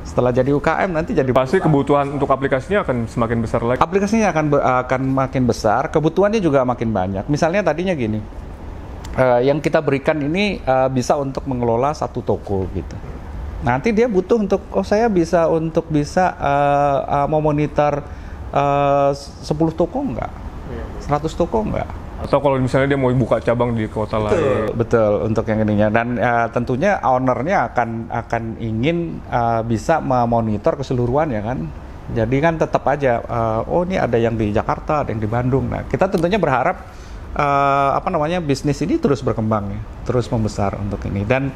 Setelah 0.05 0.29
jadi 0.29 0.51
UKM 0.53 0.89
nanti 0.93 1.17
jadi 1.17 1.31
pasti 1.33 1.57
kebutuhan 1.57 2.13
untuk 2.13 2.29
aplikasinya 2.29 2.85
akan 2.85 3.09
semakin 3.09 3.39
besar 3.41 3.65
lagi. 3.65 3.81
Aplikasinya 3.81 4.29
akan 4.29 4.45
akan 4.85 5.01
makin 5.09 5.43
besar, 5.49 5.89
kebutuhannya 5.89 6.37
juga 6.37 6.61
makin 6.61 6.93
banyak. 6.93 7.25
Misalnya 7.25 7.65
tadinya 7.65 7.97
gini, 7.97 8.21
uh, 9.17 9.41
yang 9.41 9.57
kita 9.57 9.81
berikan 9.81 10.21
ini 10.21 10.61
uh, 10.61 10.91
bisa 10.91 11.17
untuk 11.17 11.49
mengelola 11.49 11.95
satu 11.97 12.21
toko 12.21 12.69
gitu 12.75 13.14
Nanti 13.63 13.95
dia 13.95 14.11
butuh 14.11 14.41
untuk 14.41 14.61
oh 14.75 14.83
saya 14.83 15.07
bisa 15.07 15.47
untuk 15.47 15.87
bisa 15.87 16.35
uh, 16.35 17.23
uh, 17.23 17.27
memonitor 17.31 18.03
uh, 18.51 19.11
10 19.15 19.47
toko 19.77 19.99
enggak? 20.03 20.31
100 21.05 21.07
iya. 21.07 21.29
toko 21.37 21.57
enggak? 21.63 21.89
Atau 22.15 22.39
kalau 22.39 22.57
misalnya 22.57 22.95
dia 22.95 22.99
mau 22.99 23.11
buka 23.11 23.43
cabang 23.43 23.75
di 23.75 23.85
kota 23.91 24.17
betul, 24.17 24.31
lain. 24.31 24.71
Betul, 24.73 25.11
untuk 25.27 25.45
yang 25.51 25.59
ininya 25.67 25.87
dan 25.91 26.07
uh, 26.15 26.47
tentunya 26.49 26.97
ownernya 27.03 27.71
akan 27.71 28.07
akan 28.07 28.43
ingin 28.63 29.19
uh, 29.27 29.61
bisa 29.61 29.99
memonitor 29.99 30.79
keseluruhan 30.79 31.29
ya 31.31 31.43
kan. 31.43 31.59
Jadi 32.05 32.37
kan 32.37 32.53
tetap 32.61 32.85
aja 32.85 33.17
uh, 33.25 33.61
oh 33.65 33.81
ini 33.81 33.97
ada 33.97 34.15
yang 34.15 34.37
di 34.37 34.53
Jakarta, 34.53 35.01
ada 35.01 35.09
yang 35.09 35.21
di 35.21 35.29
Bandung. 35.29 35.65
Nah, 35.73 35.89
kita 35.89 36.05
tentunya 36.05 36.37
berharap 36.37 36.85
uh, 37.35 37.91
apa 37.97 38.07
namanya 38.13 38.39
bisnis 38.39 38.79
ini 38.85 39.01
terus 39.01 39.25
berkembang 39.25 39.73
ya, 39.73 39.81
terus 40.07 40.29
membesar 40.29 40.77
untuk 40.79 41.01
ini 41.09 41.25
dan 41.25 41.49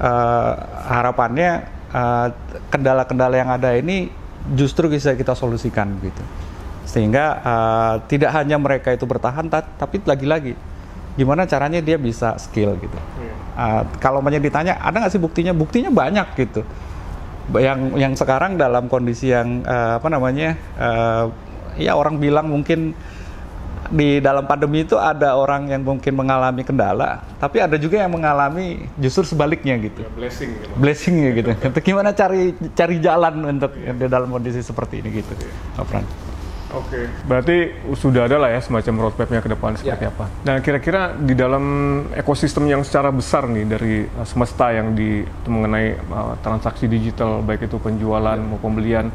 uh, 0.00 0.52
harapannya 0.86 1.50
eh, 1.92 2.28
kendala-kendala 2.68 3.34
yang 3.36 3.50
ada 3.52 3.72
ini 3.72 4.10
justru 4.54 4.86
bisa 4.90 5.16
kita 5.16 5.32
solusikan 5.32 5.96
gitu. 6.02 6.22
Sehingga 6.86 7.24
uh, 7.42 7.94
tidak 8.06 8.30
hanya 8.30 8.56
mereka 8.62 8.94
itu 8.94 9.02
bertahan 9.04 9.50
tapi 9.50 9.98
lagi-lagi 10.06 10.54
gimana 11.16 11.48
caranya 11.48 11.80
dia 11.80 11.98
bisa 11.98 12.36
skill 12.38 12.76
gitu. 12.78 12.98
Uh, 13.56 13.82
kalau 13.98 14.20
banyak 14.20 14.44
ditanya 14.44 14.78
ada 14.78 15.02
nggak 15.02 15.12
sih 15.12 15.22
buktinya? 15.22 15.50
Buktinya 15.56 15.90
banyak 15.90 16.28
gitu. 16.38 16.62
Yang 17.56 17.80
yang 17.98 18.12
sekarang 18.14 18.54
dalam 18.54 18.86
kondisi 18.86 19.32
yang 19.32 19.66
uh, 19.66 19.98
apa 19.98 20.08
namanya 20.12 20.54
uh, 20.78 21.24
ya 21.74 21.96
orang 21.98 22.20
bilang 22.22 22.46
mungkin 22.52 22.94
di 23.90 24.18
dalam 24.18 24.44
pandemi 24.44 24.82
itu 24.82 24.98
ada 24.98 25.34
orang 25.36 25.70
yang 25.70 25.82
mungkin 25.82 26.12
mengalami 26.14 26.62
kendala, 26.62 27.22
tapi 27.38 27.62
ada 27.62 27.74
juga 27.78 28.02
yang 28.02 28.12
mengalami 28.12 28.86
justru 28.98 29.26
sebaliknya 29.26 29.76
gitu. 29.78 30.02
Ya, 30.02 30.10
blessing. 30.12 30.50
Gitu. 30.54 30.74
Blessingnya 30.78 31.30
gitu. 31.36 31.50
Untuk 31.54 31.82
gimana 31.82 32.10
cari 32.14 32.54
cari 32.74 32.96
jalan 32.98 33.34
untuk 33.58 33.72
ya. 33.78 33.92
di 33.94 34.06
dalam 34.06 34.28
kondisi 34.30 34.60
seperti 34.62 35.02
ini 35.02 35.22
gitu, 35.22 35.32
ya. 35.38 35.82
Fran. 35.86 36.04
Oke, 36.74 36.92
okay. 36.92 37.04
berarti 37.30 37.56
sudah 37.94 38.26
ada 38.26 38.42
lah 38.42 38.50
ya 38.50 38.58
semacam 38.58 39.06
roadmapnya 39.06 39.38
ke 39.38 39.48
depan 39.54 39.78
seperti 39.78 40.02
ya. 40.02 40.10
apa. 40.10 40.24
Nah, 40.42 40.56
kira-kira 40.58 41.14
di 41.14 41.32
dalam 41.38 41.64
ekosistem 42.10 42.66
yang 42.66 42.82
secara 42.82 43.14
besar 43.14 43.46
nih 43.46 43.64
dari 43.64 43.94
uh, 44.02 44.26
semesta 44.26 44.74
yang 44.74 44.92
di 44.92 45.22
mengenai 45.46 45.94
uh, 46.10 46.34
transaksi 46.42 46.90
digital, 46.90 47.40
baik 47.46 47.70
itu 47.70 47.78
penjualan 47.78 48.34
ya. 48.34 48.42
maupun 48.42 48.74
pembelian 48.76 49.08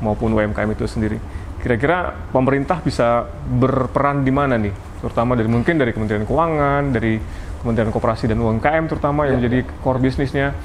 maupun 0.00 0.32
UMKM 0.32 0.70
itu 0.76 0.84
sendiri 0.84 1.16
Kira-kira 1.60 2.16
pemerintah 2.32 2.80
bisa 2.80 3.28
berperan 3.46 4.24
di 4.24 4.32
mana 4.32 4.56
nih? 4.56 4.72
Terutama 5.00 5.36
dari 5.36 5.48
mungkin 5.48 5.76
dari 5.76 5.92
Kementerian 5.92 6.24
Keuangan, 6.24 6.82
dari 6.92 7.20
Kementerian 7.60 7.92
Koperasi 7.92 8.24
dan 8.28 8.40
UMKM 8.40 8.84
terutama 8.88 9.28
yang 9.28 9.44
ya. 9.44 9.48
jadi 9.48 9.68
core 9.84 10.00
bisnisnya. 10.00 10.56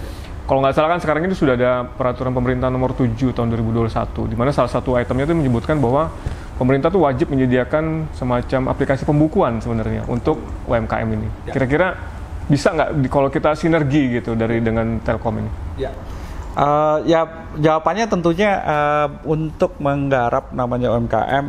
Kalau 0.46 0.62
nggak 0.62 0.78
salah 0.78 0.90
kan 0.96 1.02
sekarang 1.02 1.26
ini 1.26 1.34
sudah 1.34 1.58
ada 1.58 1.84
peraturan 1.90 2.30
pemerintah 2.30 2.70
nomor 2.70 2.94
7 2.94 3.18
tahun 3.34 3.50
2021, 3.50 4.30
di 4.30 4.38
mana 4.38 4.54
salah 4.54 4.70
satu 4.70 4.94
itemnya 4.94 5.26
itu 5.26 5.34
menyebutkan 5.34 5.82
bahwa 5.82 6.14
pemerintah 6.62 6.94
tuh 6.94 7.02
wajib 7.02 7.34
menyediakan 7.34 8.14
semacam 8.14 8.70
aplikasi 8.70 9.04
pembukuan 9.10 9.58
sebenarnya 9.58 10.06
untuk 10.06 10.38
UMKM 10.70 11.08
ini. 11.18 11.28
Ya. 11.50 11.54
Kira-kira 11.58 11.98
bisa 12.46 12.72
nggak 12.78 13.10
kalau 13.10 13.34
kita 13.34 13.58
sinergi 13.58 14.22
gitu 14.22 14.38
dari 14.38 14.62
dengan 14.62 15.02
Telkom 15.02 15.42
ini? 15.42 15.52
Ya. 15.82 15.90
Uh, 16.56 17.04
ya 17.04 17.28
jawabannya 17.60 18.08
tentunya 18.08 18.64
uh, 18.64 19.08
untuk 19.28 19.76
menggarap 19.84 20.56
namanya 20.56 20.96
UMKM 20.96 21.46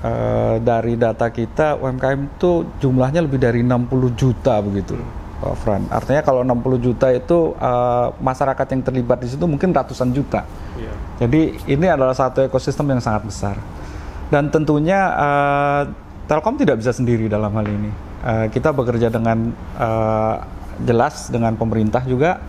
uh, 0.00 0.08
eh, 0.08 0.54
dari 0.64 0.96
data 0.96 1.28
kita 1.28 1.76
UMKM 1.76 2.40
itu 2.40 2.64
jumlahnya 2.80 3.20
lebih 3.28 3.36
dari 3.36 3.60
60 3.60 4.16
juta 4.16 4.56
begitu. 4.64 4.96
Pak 5.36 5.54
Fran. 5.60 5.84
Artinya 5.92 6.24
kalau 6.24 6.40
60 6.40 6.80
juta 6.80 7.12
itu 7.12 7.52
uh, 7.60 8.08
masyarakat 8.16 8.66
yang 8.72 8.80
terlibat 8.80 9.20
di 9.20 9.28
situ 9.28 9.44
mungkin 9.44 9.76
ratusan 9.76 10.08
juta. 10.16 10.48
Yeah. 10.80 10.96
Jadi 11.20 11.60
ini 11.68 11.86
adalah 11.92 12.16
satu 12.16 12.40
ekosistem 12.48 12.88
yang 12.88 13.04
sangat 13.04 13.28
besar. 13.28 13.60
Dan 14.32 14.48
tentunya 14.48 15.12
uh, 15.12 15.82
Telkom 16.24 16.56
tidak 16.56 16.80
bisa 16.80 16.96
sendiri 16.96 17.28
dalam 17.28 17.52
hal 17.52 17.68
ini. 17.68 17.92
Uh, 18.24 18.48
kita 18.48 18.72
bekerja 18.72 19.12
dengan 19.12 19.52
uh, 19.76 20.40
jelas 20.80 21.28
dengan 21.28 21.52
pemerintah 21.60 22.00
juga 22.08 22.40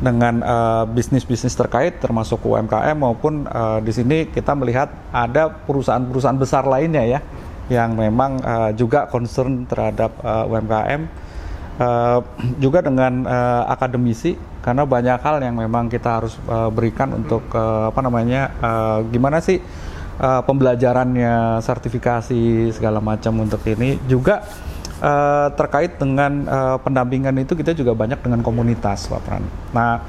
dengan 0.00 0.40
uh, 0.40 0.84
bisnis-bisnis 0.88 1.52
terkait 1.52 2.00
termasuk 2.00 2.40
UMKM 2.40 2.96
maupun 2.96 3.44
uh, 3.44 3.84
di 3.84 3.92
sini 3.92 4.32
kita 4.32 4.56
melihat 4.56 4.88
ada 5.12 5.52
perusahaan-perusahaan 5.52 6.40
besar 6.40 6.64
lainnya 6.64 7.04
ya 7.04 7.20
yang 7.68 7.94
memang 7.94 8.40
uh, 8.40 8.70
juga 8.72 9.06
concern 9.06 9.68
terhadap 9.68 10.16
uh, 10.24 10.48
UMKM 10.48 11.30
Uh, 11.80 12.20
juga 12.60 12.84
dengan 12.84 13.24
uh, 13.24 13.64
akademisi 13.64 14.36
karena 14.60 14.84
banyak 14.84 15.16
hal 15.16 15.40
yang 15.40 15.56
memang 15.56 15.88
kita 15.88 16.20
harus 16.20 16.36
uh, 16.44 16.68
berikan 16.68 17.08
untuk 17.16 17.40
uh, 17.56 17.88
apa 17.88 18.04
namanya 18.04 18.52
uh, 18.60 19.00
gimana 19.08 19.40
sih 19.40 19.64
uh, 20.20 20.44
pembelajarannya 20.44 21.64
sertifikasi 21.64 22.68
segala 22.76 23.00
macam 23.00 23.40
untuk 23.40 23.64
ini. 23.64 23.96
Juga 24.04 24.44
uh, 25.00 25.48
terkait 25.56 25.96
dengan 25.96 26.46
uh, 26.46 26.76
pendampingan 26.80 27.34
itu 27.42 27.56
kita 27.56 27.74
juga 27.74 27.96
banyak 27.96 28.20
dengan 28.20 28.40
komunitas 28.44 29.08
Pak 29.08 29.20
Pran. 29.26 29.44
Nah 29.72 30.00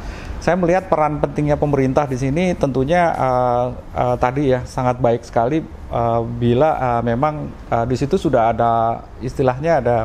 saya 0.42 0.58
melihat 0.58 0.90
peran 0.90 1.22
pentingnya 1.22 1.54
pemerintah 1.54 2.10
di 2.10 2.18
sini 2.18 2.58
tentunya 2.58 3.14
uh, 3.14 3.66
uh, 3.94 4.16
tadi 4.18 4.50
ya 4.50 4.66
sangat 4.66 4.98
baik 4.98 5.22
sekali 5.22 5.62
uh, 5.94 6.26
bila 6.26 6.78
uh, 6.82 7.02
memang 7.06 7.46
uh, 7.70 7.86
di 7.86 7.94
situ 7.94 8.18
sudah 8.18 8.50
ada 8.50 9.06
istilahnya 9.22 9.86
ada 9.86 9.98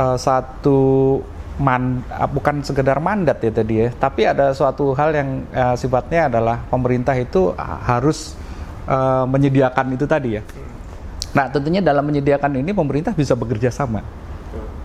uh, 0.00 0.16
satu 0.16 1.20
man 1.60 2.02
uh, 2.08 2.24
bukan 2.24 2.64
sekedar 2.64 2.98
mandat 2.98 3.38
ya 3.44 3.52
tadi 3.52 3.74
ya, 3.84 3.88
tapi 3.94 4.26
ada 4.26 4.50
suatu 4.56 4.96
hal 4.96 5.12
yang 5.14 5.44
uh, 5.54 5.76
sifatnya 5.76 6.26
adalah 6.32 6.64
pemerintah 6.66 7.14
itu 7.14 7.54
harus 7.84 8.34
uh, 8.88 9.28
menyediakan 9.28 9.94
itu 9.94 10.08
tadi 10.08 10.40
ya. 10.40 10.42
Nah, 11.34 11.50
tentunya 11.50 11.82
dalam 11.82 12.06
menyediakan 12.06 12.62
ini 12.62 12.70
pemerintah 12.70 13.10
bisa 13.10 13.34
bekerja 13.34 13.74
sama 13.74 14.06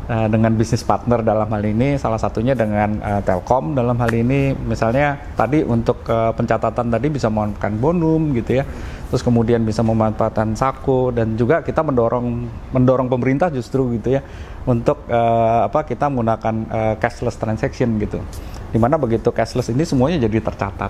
uh, 0.10 0.28
dengan 0.28 0.58
bisnis 0.58 0.82
partner 0.82 1.22
dalam 1.22 1.46
hal 1.46 1.62
ini 1.62 1.96
salah 2.02 2.18
satunya 2.18 2.58
dengan 2.58 2.98
uh, 3.00 3.22
Telkom 3.22 3.78
dalam 3.78 3.94
hal 4.02 4.10
ini. 4.10 4.58
Misalnya 4.58 5.14
tadi 5.38 5.62
untuk 5.62 6.02
uh, 6.10 6.34
pencatatan 6.34 6.90
tadi 6.90 7.08
bisa 7.14 7.30
memanfaatkan 7.30 7.78
bonum 7.78 8.34
gitu 8.34 8.60
ya. 8.60 8.66
Terus 9.14 9.22
kemudian 9.22 9.62
bisa 9.62 9.86
memanfaatkan 9.86 10.58
Sako 10.58 11.14
dan 11.14 11.38
juga 11.38 11.62
kita 11.62 11.86
mendorong 11.86 12.50
mendorong 12.74 13.10
pemerintah 13.10 13.54
justru 13.54 13.98
gitu 14.02 14.18
ya 14.18 14.22
untuk 14.66 15.06
uh, 15.10 15.70
apa 15.70 15.86
kita 15.86 16.10
menggunakan 16.10 16.56
uh, 16.70 16.94
cashless 16.98 17.38
transaction 17.38 17.94
gitu. 18.02 18.18
Di 18.70 18.78
mana 18.82 18.98
begitu 18.98 19.30
cashless 19.30 19.70
ini 19.70 19.86
semuanya 19.86 20.26
jadi 20.26 20.42
tercatat 20.42 20.90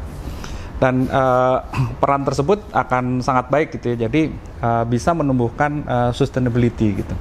dan 0.80 1.06
uh, 1.12 1.62
peran 2.02 2.24
tersebut 2.24 2.64
akan 2.72 3.20
sangat 3.20 3.52
baik 3.52 3.76
gitu 3.78 3.96
ya 3.96 4.10
jadi 4.10 4.32
uh, 4.64 4.84
bisa 4.88 5.12
menumbuhkan 5.14 5.84
uh, 5.86 6.12
sustainability 6.16 7.04
gitu 7.04 7.16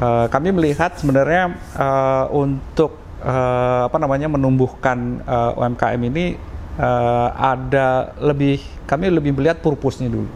uh, 0.00 0.26
kami 0.30 0.54
melihat 0.54 0.96
sebenarnya 0.96 1.54
uh, 1.76 2.30
untuk 2.32 2.96
uh, 3.22 3.86
apa 3.86 3.96
namanya 4.00 4.32
menumbuhkan 4.32 5.20
uh, 5.28 5.58
UMKM 5.60 6.00
ini 6.08 6.38
uh, 6.80 7.28
ada 7.36 8.16
lebih 8.18 8.60
kami 8.88 9.12
lebih 9.12 9.36
melihat 9.36 9.62
purpose-nya 9.62 10.10
dulu, 10.10 10.26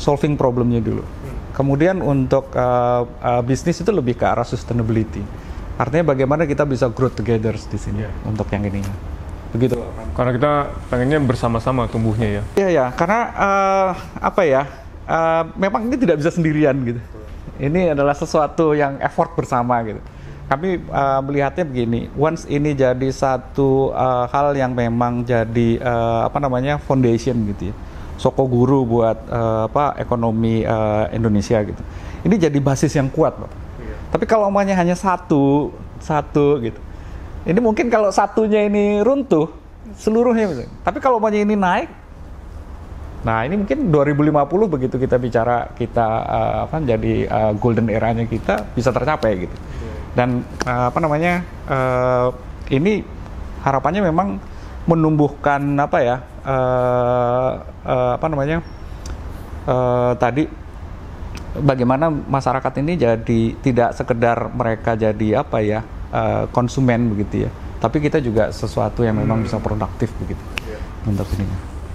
solving 0.00 0.38
problemnya 0.38 0.80
dulu. 0.80 1.04
Kemudian 1.52 2.00
untuk 2.00 2.54
uh, 2.54 3.02
uh, 3.04 3.42
bisnis 3.42 3.82
itu 3.82 3.90
lebih 3.90 4.14
ke 4.14 4.24
arah 4.24 4.46
sustainability. 4.46 5.20
Artinya 5.78 6.14
bagaimana 6.14 6.46
kita 6.46 6.66
bisa 6.66 6.90
grow 6.90 7.10
together 7.10 7.54
di 7.54 7.78
sini 7.78 8.06
yeah. 8.06 8.12
untuk 8.26 8.46
yang 8.50 8.66
ini. 8.66 8.82
Begitu. 9.54 9.80
Karena 10.12 10.30
kita 10.34 10.52
pengennya 10.92 11.18
bersama-sama 11.22 11.88
tumbuhnya 11.88 12.40
ya. 12.40 12.42
Iya 12.56 12.68
ya, 12.68 12.86
karena 12.92 13.20
uh, 13.36 13.90
apa 14.20 14.42
ya? 14.44 14.62
Uh, 15.08 15.48
memang 15.56 15.88
ini 15.88 15.96
tidak 15.96 16.20
bisa 16.20 16.28
sendirian 16.28 16.76
gitu. 16.84 17.00
Ini 17.56 17.96
adalah 17.96 18.12
sesuatu 18.12 18.76
yang 18.76 19.00
effort 19.00 19.32
bersama 19.34 19.80
gitu 19.82 19.98
kami 20.48 20.80
uh, 20.88 21.20
melihatnya 21.20 21.64
begini, 21.68 22.08
once 22.16 22.48
ini 22.48 22.72
jadi 22.72 23.08
satu 23.12 23.92
uh, 23.92 24.24
hal 24.32 24.56
yang 24.56 24.72
memang 24.72 25.20
jadi 25.20 25.76
uh, 25.76 26.24
apa 26.24 26.40
namanya 26.40 26.80
foundation 26.80 27.36
gitu 27.52 27.68
ya, 27.68 27.74
soko 28.16 28.48
guru 28.48 28.88
buat 28.88 29.28
uh, 29.28 29.68
apa 29.68 30.00
ekonomi 30.00 30.64
uh, 30.64 31.04
Indonesia 31.12 31.60
gitu. 31.60 31.82
Ini 32.24 32.48
jadi 32.48 32.58
basis 32.64 32.96
yang 32.96 33.12
kuat, 33.12 33.36
Pak. 33.36 33.50
Iya. 33.78 33.94
Tapi 34.08 34.24
kalau 34.24 34.48
umumnya 34.48 34.72
hanya 34.72 34.96
satu, 34.96 35.68
satu 36.00 36.64
gitu. 36.64 36.80
Ini 37.48 37.64
mungkin 37.64 37.88
kalau 37.88 38.12
satunya 38.12 38.68
ini 38.68 39.00
runtuh, 39.00 39.48
seluruhnya. 39.96 40.68
Tapi 40.84 41.00
kalau 41.00 41.16
umumnya 41.16 41.40
ini 41.40 41.56
naik, 41.56 41.88
nah 43.24 43.40
ini 43.48 43.56
mungkin 43.56 43.88
2050 43.88 44.68
begitu 44.68 44.94
kita 45.00 45.16
bicara 45.16 45.72
kita 45.72 46.06
uh, 46.28 46.56
apa 46.68 46.76
jadi 46.84 47.24
uh, 47.24 47.52
golden 47.56 47.88
eranya 47.88 48.28
kita 48.28 48.68
bisa 48.76 48.92
tercapai 48.92 49.48
gitu. 49.48 49.56
Dan 50.12 50.44
uh, 50.68 50.92
apa 50.92 50.98
namanya 51.00 51.40
uh, 51.72 52.36
ini 52.68 53.00
harapannya 53.64 54.04
memang 54.04 54.36
menumbuhkan 54.84 55.60
apa 55.80 55.98
ya 56.04 56.16
uh, 56.44 57.50
uh, 57.84 58.12
apa 58.20 58.26
namanya 58.28 58.60
uh, 59.64 60.12
tadi 60.20 60.48
bagaimana 61.56 62.12
masyarakat 62.12 62.72
ini 62.84 62.92
jadi 62.96 63.40
tidak 63.64 63.96
sekedar 63.96 64.52
mereka 64.52 64.96
jadi 64.96 65.44
apa 65.44 65.64
ya 65.64 65.80
uh, 66.12 66.44
konsumen 66.52 67.12
begitu 67.12 67.48
ya 67.48 67.50
tapi 67.78 68.02
kita 68.02 68.18
juga 68.18 68.50
sesuatu 68.50 69.06
yang 69.06 69.16
memang 69.18 69.42
hmm. 69.42 69.46
bisa 69.46 69.56
produktif 69.62 70.10
begitu 70.18 70.42
yeah. 70.66 70.82
untuk 71.06 71.26
ini. 71.38 71.46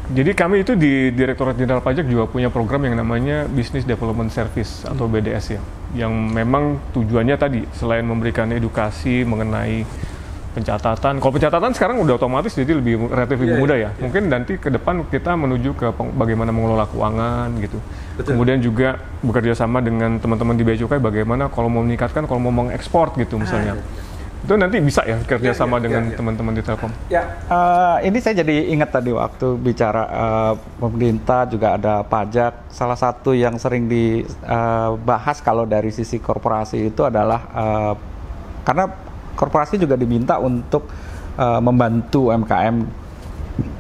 Jadi 0.04 0.32
kami 0.36 0.68
itu 0.68 0.76
di 0.76 1.16
Direktorat 1.16 1.56
Jenderal 1.56 1.80
Pajak 1.80 2.04
juga 2.04 2.28
punya 2.28 2.52
program 2.52 2.84
yang 2.84 3.00
namanya 3.00 3.48
Business 3.48 3.88
Development 3.88 4.28
Service 4.28 4.84
atau 4.84 5.08
BDS 5.08 5.56
ya, 5.56 5.62
yang 5.96 6.12
memang 6.12 6.76
tujuannya 6.92 7.40
tadi 7.40 7.64
selain 7.72 8.04
memberikan 8.04 8.52
edukasi 8.52 9.24
mengenai 9.24 9.88
pencatatan. 10.54 11.24
Kalau 11.24 11.34
pencatatan 11.34 11.72
sekarang 11.72 12.04
udah 12.04 12.20
otomatis 12.20 12.52
jadi 12.52 12.78
lebih 12.78 13.10
relatif 13.10 13.42
lebih 13.42 13.56
yeah, 13.56 13.64
mudah 13.64 13.78
ya. 13.80 13.84
Yeah. 13.96 14.04
Mungkin 14.04 14.24
nanti 14.28 14.54
ke 14.60 14.70
depan 14.76 15.08
kita 15.08 15.40
menuju 15.40 15.72
ke 15.72 15.88
bagaimana 15.96 16.52
mengelola 16.52 16.84
keuangan 16.92 17.48
gitu. 17.64 17.80
Betul. 18.20 18.36
Kemudian 18.36 18.60
juga 18.60 19.00
bekerja 19.24 19.56
sama 19.56 19.80
dengan 19.80 20.20
teman-teman 20.20 20.60
di 20.60 20.68
Bea 20.68 20.76
Cukai 20.76 21.00
bagaimana 21.00 21.48
kalau 21.48 21.72
mau 21.72 21.80
meningkatkan, 21.82 22.28
kalau 22.28 22.44
mau 22.44 22.52
mengekspor 22.52 23.16
gitu 23.16 23.40
misalnya. 23.40 23.80
Ah, 23.80 23.80
iya 23.80 24.03
itu 24.44 24.54
nanti 24.60 24.76
bisa 24.84 25.08
ya 25.08 25.16
kerjasama 25.24 25.80
ya, 25.80 25.80
ya, 25.80 25.84
dengan 25.88 26.04
ya, 26.04 26.16
teman-teman 26.20 26.52
ya. 26.52 26.58
di 26.60 26.62
Telkom. 26.68 26.92
Ya, 27.08 27.24
uh, 27.48 27.98
ini 28.04 28.20
saya 28.20 28.44
jadi 28.44 28.76
ingat 28.76 28.92
tadi 28.92 29.16
waktu 29.16 29.56
bicara 29.56 30.04
uh, 30.12 30.54
pemerintah 30.84 31.48
juga 31.48 31.80
ada 31.80 32.04
pajak. 32.04 32.68
Salah 32.68 33.00
satu 33.00 33.32
yang 33.32 33.56
sering 33.56 33.88
dibahas 33.88 35.38
uh, 35.40 35.44
kalau 35.48 35.64
dari 35.64 35.96
sisi 35.96 36.20
korporasi 36.20 36.92
itu 36.92 37.08
adalah 37.08 37.40
uh, 37.56 37.94
karena 38.68 38.92
korporasi 39.40 39.80
juga 39.80 39.96
diminta 39.96 40.36
untuk 40.44 40.92
uh, 41.40 41.64
membantu 41.64 42.28
UMKM 42.28 43.04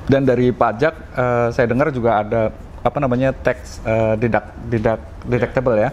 dan 0.07 0.21
dari 0.23 0.55
pajak 0.55 0.93
uh, 1.15 1.47
saya 1.51 1.67
dengar 1.67 1.91
juga 1.91 2.23
ada 2.23 2.41
apa 2.83 2.97
namanya 3.03 3.35
tax 3.35 3.79
uh, 3.83 4.15
deduct, 4.19 4.47
deduct, 4.71 5.03
deductible 5.27 5.75
ya 5.75 5.91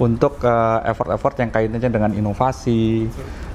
untuk 0.00 0.40
effort-effort 0.88 1.36
uh, 1.36 1.40
yang 1.44 1.50
kaitannya 1.52 1.90
dengan 1.92 2.12
inovasi. 2.16 3.04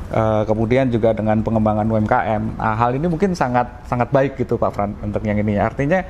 Uh, 0.06 0.46
kemudian 0.46 0.86
juga 0.94 1.18
dengan 1.18 1.42
pengembangan 1.42 1.82
UMKM. 1.90 2.62
Nah, 2.62 2.78
hal 2.78 2.94
ini 2.94 3.10
mungkin 3.10 3.34
sangat 3.34 3.66
sangat 3.90 4.14
baik 4.14 4.38
gitu 4.38 4.54
Pak 4.54 4.70
Fran 4.70 4.94
untuk 5.02 5.26
yang 5.26 5.42
ini. 5.42 5.58
Artinya 5.58 6.06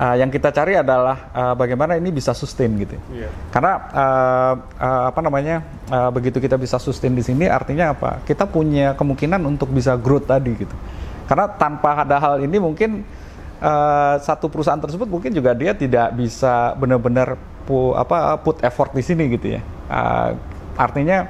uh, 0.00 0.14
yang 0.14 0.30
kita 0.32 0.48
cari 0.54 0.78
adalah 0.78 1.28
uh, 1.34 1.54
bagaimana 1.58 1.98
ini 1.98 2.14
bisa 2.14 2.32
sustain 2.32 2.72
gitu. 2.80 2.96
Yeah. 3.10 3.28
Karena 3.52 3.72
uh, 3.92 4.54
uh, 4.78 5.02
apa 5.12 5.20
namanya 5.20 5.66
uh, 5.92 6.08
begitu 6.14 6.40
kita 6.40 6.54
bisa 6.56 6.80
sustain 6.80 7.12
di 7.12 7.20
sini 7.20 7.50
artinya 7.50 7.92
apa? 7.92 8.24
Kita 8.24 8.48
punya 8.48 8.94
kemungkinan 8.94 9.44
untuk 9.44 9.74
bisa 9.74 9.98
growth 9.98 10.30
tadi 10.30 10.56
gitu. 10.56 10.76
Karena 11.28 11.50
tanpa 11.50 12.06
ada 12.06 12.16
hal 12.22 12.34
ini 12.42 12.56
mungkin 12.58 13.02
uh, 13.58 14.14
satu 14.22 14.46
perusahaan 14.46 14.80
tersebut 14.80 15.06
mungkin 15.06 15.34
juga 15.34 15.52
dia 15.52 15.76
tidak 15.76 16.14
bisa 16.14 16.74
benar-benar 16.78 17.34
pu, 17.66 17.98
apa 17.98 18.40
put 18.40 18.62
effort 18.62 18.94
di 18.96 19.02
sini 19.04 19.26
gitu 19.34 19.58
ya. 19.58 19.60
Uh, 19.90 20.38
artinya 20.78 21.28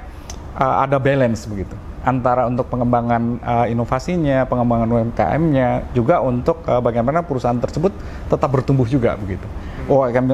uh, 0.54 0.84
ada 0.84 1.00
balance 1.00 1.48
begitu 1.48 1.89
antara 2.00 2.48
untuk 2.48 2.64
pengembangan 2.72 3.36
uh, 3.44 3.66
inovasinya, 3.68 4.48
pengembangan 4.48 4.88
UMKM-nya, 4.88 5.92
juga 5.92 6.24
untuk 6.24 6.64
uh, 6.64 6.80
bagaimana 6.80 7.20
perusahaan 7.20 7.58
tersebut 7.60 7.92
tetap 8.32 8.48
bertumbuh 8.48 8.88
juga 8.88 9.16
begitu. 9.20 9.44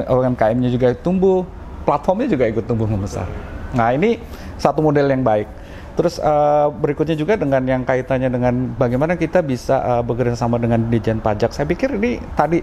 UMKM-nya 0.07 0.69
juga 0.71 0.95
tumbuh, 0.95 1.43
platformnya 1.83 2.31
juga 2.31 2.47
ikut 2.47 2.63
tumbuh 2.63 2.87
membesar. 2.87 3.27
Nah 3.75 3.91
ini 3.91 4.21
satu 4.55 4.79
model 4.79 5.11
yang 5.11 5.23
baik. 5.27 5.47
Terus 5.97 6.21
uh, 6.21 6.69
berikutnya 6.69 7.17
juga 7.17 7.33
dengan 7.35 7.65
yang 7.65 7.81
kaitannya 7.81 8.29
dengan 8.29 8.53
bagaimana 8.77 9.17
kita 9.17 9.41
bisa 9.41 9.81
uh, 9.81 10.03
bekerja 10.05 10.37
sama 10.37 10.61
dengan 10.61 10.77
Dijen 10.87 11.17
Pajak. 11.17 11.51
Saya 11.51 11.65
pikir 11.65 11.97
ini 11.97 12.21
tadi 12.37 12.61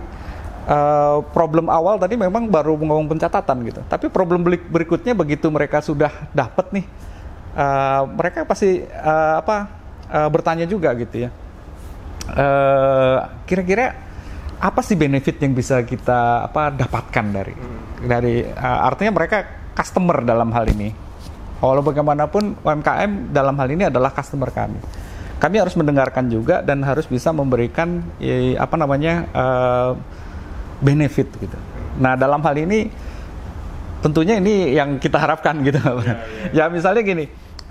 uh, 0.70 1.18
problem 1.34 1.66
awal 1.66 1.98
tadi 1.98 2.14
memang 2.14 2.46
baru 2.46 2.78
ngomong 2.78 3.10
pencatatan 3.10 3.66
gitu. 3.66 3.80
Tapi 3.90 4.06
problem 4.06 4.46
berikutnya 4.46 5.18
begitu 5.18 5.50
mereka 5.50 5.82
sudah 5.82 6.30
dapat 6.30 6.70
nih 6.78 6.86
uh, 7.54 8.02
mereka 8.10 8.44
pasti 8.44 8.82
uh, 8.82 9.40
apa 9.40 9.56
uh, 10.10 10.28
bertanya 10.28 10.66
juga 10.66 10.92
gitu 10.98 11.26
ya. 11.26 11.30
Kira-kira 13.44 13.86
uh, 13.90 14.04
apa 14.64 14.80
sih 14.80 14.96
benefit 14.96 15.36
yang 15.42 15.52
bisa 15.52 15.82
kita 15.84 16.48
apa 16.48 16.72
dapatkan 16.72 17.26
dari 17.28 17.54
hmm. 17.54 18.06
dari 18.06 18.40
uh, 18.44 18.88
artinya 18.88 19.12
mereka 19.18 19.70
customer 19.74 20.22
dalam 20.22 20.50
hal 20.54 20.66
ini. 20.70 20.90
Walau 21.64 21.80
bagaimanapun 21.80 22.60
UMKM 22.60 23.32
dalam 23.32 23.56
hal 23.56 23.68
ini 23.72 23.88
adalah 23.88 24.12
customer 24.12 24.52
kami. 24.52 24.76
Kami 25.40 25.56
harus 25.56 25.72
mendengarkan 25.80 26.28
juga 26.28 26.60
dan 26.60 26.84
harus 26.84 27.08
bisa 27.08 27.32
memberikan 27.32 28.04
ya, 28.20 28.60
apa 28.60 28.76
namanya 28.76 29.24
uh, 29.32 29.90
benefit 30.84 31.32
gitu. 31.40 31.56
Nah 31.96 32.20
dalam 32.20 32.44
hal 32.44 32.56
ini 32.60 32.92
tentunya 34.04 34.36
ini 34.36 34.76
yang 34.76 35.00
kita 35.00 35.16
harapkan 35.16 35.64
gitu. 35.64 35.80
Ya, 35.80 35.92
ya. 36.04 36.14
ya 36.52 36.64
misalnya 36.68 37.00
gini, 37.00 37.24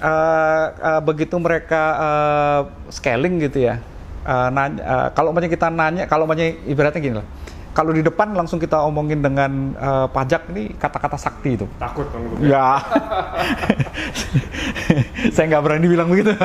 uh, 0.03 0.65
uh, 0.75 1.01
begitu 1.01 1.39
mereka 1.39 1.81
uh, 1.95 2.61
scaling 2.91 3.39
gitu 3.39 3.71
ya, 3.71 3.79
uh, 4.27 4.51
nanya, 4.51 4.81
uh, 4.83 5.07
kalau 5.15 5.31
banyak 5.31 5.49
kita 5.55 5.71
nanya, 5.71 6.03
kalau 6.05 6.27
banyak 6.27 6.67
ibaratnya 6.67 7.01
gini 7.01 7.15
lah, 7.23 7.27
kalau 7.73 7.89
di 7.89 8.05
depan 8.05 8.37
langsung 8.37 8.61
kita 8.61 8.77
omongin 8.85 9.25
dengan 9.25 9.73
uh, 9.79 10.05
pajak 10.11 10.51
ini 10.53 10.77
kata-kata 10.77 11.17
sakti 11.17 11.57
itu. 11.57 11.65
Takut 11.81 12.05
kan 12.13 12.21
Ya. 12.43 12.77
Saya 15.33 15.45
nggak 15.49 15.63
berani 15.65 15.87
bilang 15.89 16.11
begitu. 16.11 16.37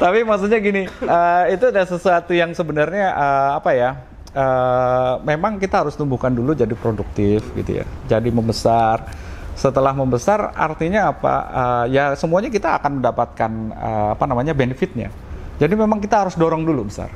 Tapi 0.00 0.24
maksudnya 0.24 0.64
gini, 0.64 0.88
uh, 1.04 1.44
itu 1.52 1.68
ada 1.68 1.84
sesuatu 1.84 2.32
yang 2.32 2.56
sebenarnya 2.56 3.12
uh, 3.12 3.50
apa 3.60 3.70
ya? 3.76 3.90
Uh, 4.32 5.20
memang 5.28 5.60
kita 5.60 5.84
harus 5.84 5.92
tumbuhkan 5.92 6.32
dulu 6.32 6.56
jadi 6.56 6.72
produktif 6.72 7.44
gitu 7.52 7.84
ya. 7.84 7.86
Jadi 8.08 8.32
membesar. 8.32 9.04
Setelah 9.52 9.92
membesar 9.92 10.52
artinya 10.56 11.12
apa? 11.12 11.34
Uh, 11.52 11.84
ya 11.92 12.04
semuanya 12.16 12.48
kita 12.48 12.80
akan 12.80 12.98
mendapatkan 12.98 13.50
uh, 13.76 14.08
apa 14.16 14.24
namanya 14.24 14.56
benefitnya. 14.56 15.12
Jadi 15.60 15.74
memang 15.76 16.00
kita 16.00 16.26
harus 16.26 16.34
dorong 16.34 16.64
dulu 16.64 16.88
besar. 16.88 17.12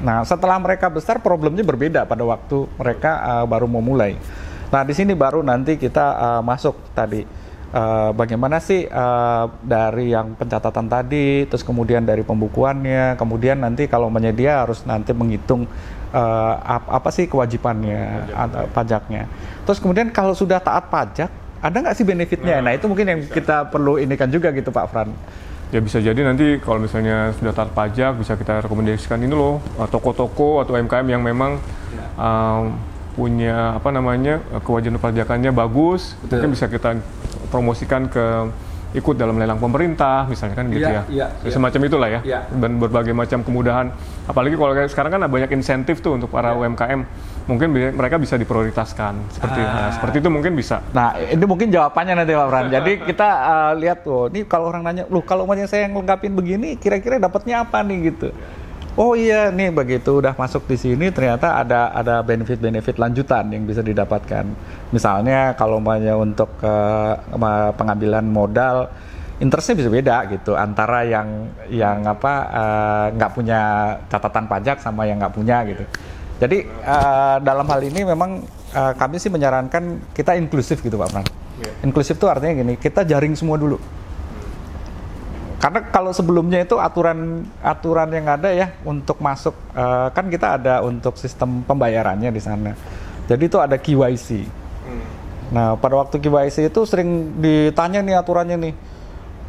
Nah, 0.00 0.24
setelah 0.24 0.56
mereka 0.56 0.88
besar, 0.88 1.20
problemnya 1.20 1.60
berbeda 1.60 2.08
pada 2.08 2.24
waktu 2.24 2.64
mereka 2.80 3.20
uh, 3.20 3.44
baru 3.44 3.68
mau 3.68 3.84
mulai. 3.84 4.16
Nah, 4.72 4.82
di 4.84 4.96
sini 4.96 5.12
baru 5.12 5.44
nanti 5.44 5.76
kita 5.76 6.06
uh, 6.16 6.42
masuk 6.42 6.76
tadi. 6.96 7.22
Uh, 7.70 8.10
bagaimana 8.10 8.58
sih 8.58 8.82
uh, 8.82 9.46
dari 9.62 10.10
yang 10.10 10.34
pencatatan 10.34 10.90
tadi, 10.90 11.46
terus 11.46 11.62
kemudian 11.62 12.02
dari 12.02 12.26
pembukuannya, 12.26 13.14
kemudian 13.14 13.62
nanti 13.62 13.86
kalau 13.86 14.10
menyedia 14.10 14.66
harus 14.66 14.82
nanti 14.82 15.14
menghitung 15.14 15.70
uh, 16.10 16.54
ap 16.58 16.90
apa 16.90 17.08
sih 17.14 17.30
kewajibannya 17.30 18.26
pajak. 18.34 18.66
pajaknya. 18.74 19.22
Terus 19.68 19.78
kemudian 19.78 20.10
kalau 20.10 20.34
sudah 20.34 20.58
taat 20.58 20.90
pajak, 20.90 21.30
ada 21.60 21.76
nggak 21.76 21.96
sih 21.96 22.04
benefitnya? 22.08 22.58
Nah, 22.60 22.68
nah 22.68 22.72
itu 22.76 22.88
mungkin 22.88 23.06
yang 23.06 23.20
bisa. 23.20 23.36
kita 23.36 23.56
perlu 23.68 24.00
ini 24.00 24.16
kan 24.16 24.32
juga 24.32 24.48
gitu 24.52 24.72
Pak 24.72 24.86
Fran. 24.88 25.12
Ya 25.70 25.78
bisa 25.78 26.02
jadi 26.02 26.18
nanti 26.26 26.58
kalau 26.58 26.82
misalnya 26.82 27.30
sudah 27.38 27.54
taat 27.54 27.70
pajak 27.70 28.18
bisa 28.18 28.34
kita 28.34 28.66
rekomendasikan 28.66 29.22
ini 29.22 29.30
loh 29.30 29.62
toko-toko 29.86 30.66
atau 30.66 30.74
UMKM 30.74 31.06
yang 31.06 31.22
memang 31.22 31.62
ya. 31.94 32.04
um, 32.18 32.74
punya 33.14 33.78
apa 33.78 33.94
namanya 33.94 34.42
kewajiban 34.66 34.98
pajakannya 34.98 35.54
bagus, 35.54 36.18
Betul. 36.24 36.42
mungkin 36.42 36.50
bisa 36.58 36.66
kita 36.66 36.98
promosikan 37.54 38.10
ke 38.10 38.50
ikut 38.90 39.14
dalam 39.14 39.38
lelang 39.38 39.62
pemerintah 39.62 40.26
misalnya 40.26 40.56
kan 40.58 40.66
gitu 40.70 40.82
ya, 40.82 41.02
ya. 41.06 41.26
ya, 41.30 41.50
semacam 41.50 41.80
itulah 41.86 42.08
ya. 42.10 42.20
ya 42.26 42.40
dan 42.50 42.78
berbagai 42.82 43.14
macam 43.14 43.46
kemudahan 43.46 43.94
apalagi 44.26 44.58
kalau 44.58 44.72
sekarang 44.90 45.10
kan 45.14 45.20
ada 45.22 45.30
banyak 45.30 45.50
insentif 45.54 46.02
tuh 46.02 46.18
untuk 46.18 46.30
para 46.30 46.54
ya. 46.54 46.58
UMKM 46.58 47.00
mungkin 47.50 47.74
mereka 47.74 48.14
bisa 48.22 48.38
diprioritaskan 48.38 49.34
seperti 49.34 49.60
ah. 49.66 49.74
nah, 49.74 49.90
seperti 49.90 50.22
itu 50.22 50.28
mungkin 50.30 50.54
bisa. 50.54 50.78
Nah 50.94 51.18
ini 51.18 51.42
mungkin 51.42 51.74
jawabannya 51.74 52.22
nanti 52.22 52.32
Pak 52.38 52.46
Fran. 52.46 52.66
Jadi 52.70 52.92
kita 53.02 53.28
uh, 53.28 53.72
lihat 53.74 54.06
tuh, 54.06 54.30
ini 54.30 54.46
kalau 54.46 54.70
orang 54.70 54.86
nanya, 54.86 55.04
loh 55.10 55.26
kalau 55.26 55.50
mau 55.50 55.58
saya 55.66 55.90
yang 55.90 55.98
lengkapin 55.98 56.30
begini, 56.38 56.78
kira-kira 56.78 57.18
dapatnya 57.18 57.66
apa 57.66 57.82
nih 57.82 58.14
gitu. 58.14 58.30
Oh 58.98 59.14
iya 59.14 59.54
nih 59.54 59.70
begitu 59.70 60.18
udah 60.18 60.34
masuk 60.34 60.66
di 60.66 60.74
sini 60.74 61.14
ternyata 61.14 61.62
ada 61.62 61.94
ada 61.94 62.26
benefit-benefit 62.26 62.98
lanjutan 62.98 63.46
yang 63.54 63.62
bisa 63.62 63.86
didapatkan. 63.86 64.42
Misalnya 64.90 65.54
kalau 65.54 65.78
umpamanya 65.78 66.18
untuk 66.18 66.50
uh, 66.62 67.14
pengambilan 67.78 68.26
modal 68.26 68.90
interestnya 69.40 69.78
bisa 69.78 69.90
beda 69.90 70.16
gitu 70.28 70.52
antara 70.52 71.00
yang 71.08 71.48
yang 71.72 72.04
apa 72.04 72.34
eh, 72.52 73.06
nggak 73.16 73.30
uh, 73.32 73.34
punya 73.34 73.60
catatan 74.12 74.44
pajak 74.44 74.84
sama 74.84 75.08
yang 75.08 75.16
nggak 75.16 75.32
punya 75.32 75.64
gitu. 75.64 75.80
Jadi 76.40 76.64
uh, 76.84 77.36
dalam 77.40 77.64
hal 77.68 77.80
ini 77.84 78.00
memang 78.04 78.40
uh, 78.72 78.92
kami 78.96 79.16
sih 79.20 79.32
menyarankan 79.32 80.12
kita 80.12 80.36
inklusif 80.36 80.80
gitu 80.80 80.96
Pak 80.96 81.08
Pran. 81.12 81.24
Yeah. 81.60 81.84
Inklusif 81.88 82.16
itu 82.16 82.28
artinya 82.28 82.64
gini, 82.64 82.74
kita 82.80 83.04
jaring 83.04 83.36
semua 83.36 83.60
dulu. 83.60 83.76
Karena 85.60 85.84
kalau 85.92 86.10
sebelumnya 86.16 86.64
itu 86.64 86.80
aturan 86.80 87.44
aturan 87.60 88.08
yang 88.08 88.26
ada 88.32 88.48
ya 88.48 88.72
untuk 88.80 89.20
masuk 89.20 89.52
uh, 89.76 90.08
kan 90.08 90.32
kita 90.32 90.56
ada 90.56 90.80
untuk 90.80 91.20
sistem 91.20 91.60
pembayarannya 91.68 92.32
di 92.32 92.40
sana. 92.40 92.72
Jadi 93.28 93.44
itu 93.44 93.60
ada 93.60 93.76
KYC. 93.76 94.28
Hmm. 94.88 95.04
Nah 95.52 95.68
pada 95.76 96.00
waktu 96.00 96.16
KYC 96.16 96.72
itu 96.72 96.80
sering 96.88 97.36
ditanya 97.44 98.00
nih 98.00 98.16
aturannya 98.16 98.56
nih, 98.56 98.74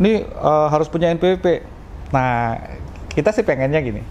ini 0.04 0.14
uh, 0.36 0.68
harus 0.68 0.92
punya 0.92 1.08
NPWP. 1.16 1.64
Nah 2.12 2.60
kita 3.08 3.32
sih 3.32 3.48
pengennya 3.48 3.80
gini 3.80 4.04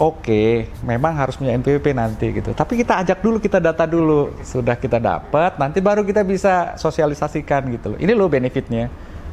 Oke, 0.00 0.64
memang 0.80 1.12
harus 1.12 1.36
punya 1.36 1.52
NPWP 1.60 1.92
nanti 1.92 2.32
gitu. 2.32 2.56
Tapi 2.56 2.80
kita 2.80 3.04
ajak 3.04 3.20
dulu, 3.20 3.36
kita 3.36 3.60
data 3.60 3.84
dulu. 3.84 4.32
Sudah 4.40 4.72
kita 4.72 4.96
dapat, 4.96 5.60
nanti 5.60 5.84
baru 5.84 6.00
kita 6.08 6.24
bisa 6.24 6.72
sosialisasikan 6.80 7.68
gitu 7.68 7.92
loh. 7.92 7.98
Ini 8.00 8.16
loh 8.16 8.32
benefitnya. 8.32 8.88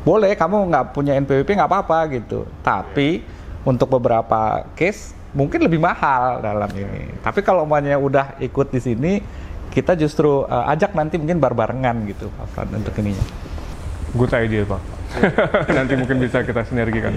Boleh, 0.08 0.40
kamu 0.40 0.72
nggak 0.72 0.86
punya 0.96 1.20
NPWP 1.20 1.60
nggak 1.60 1.68
apa-apa 1.68 2.08
gitu. 2.16 2.48
Tapi 2.64 3.20
untuk 3.68 3.92
beberapa 3.92 4.64
case 4.72 5.12
mungkin 5.36 5.68
lebih 5.68 5.84
mahal 5.84 6.40
dalam 6.40 6.72
ini. 6.72 7.12
Tapi 7.20 7.44
kalau 7.44 7.68
umpamanya 7.68 8.00
udah 8.00 8.40
ikut 8.40 8.72
di 8.72 8.80
sini, 8.80 9.20
kita 9.68 10.00
justru 10.00 10.48
uh, 10.48 10.72
ajak 10.72 10.96
nanti 10.96 11.20
mungkin 11.20 11.44
bar-barengan 11.44 12.08
gitu, 12.08 12.32
Pak 12.56 12.72
untuk 12.72 12.96
ininya. 13.04 13.26
Good 14.16 14.32
idea, 14.32 14.64
Pak. 14.64 14.82
Nanti 15.78 15.94
mungkin 16.00 16.20
bisa 16.20 16.44
kita 16.44 16.64
sinergikan. 16.68 17.16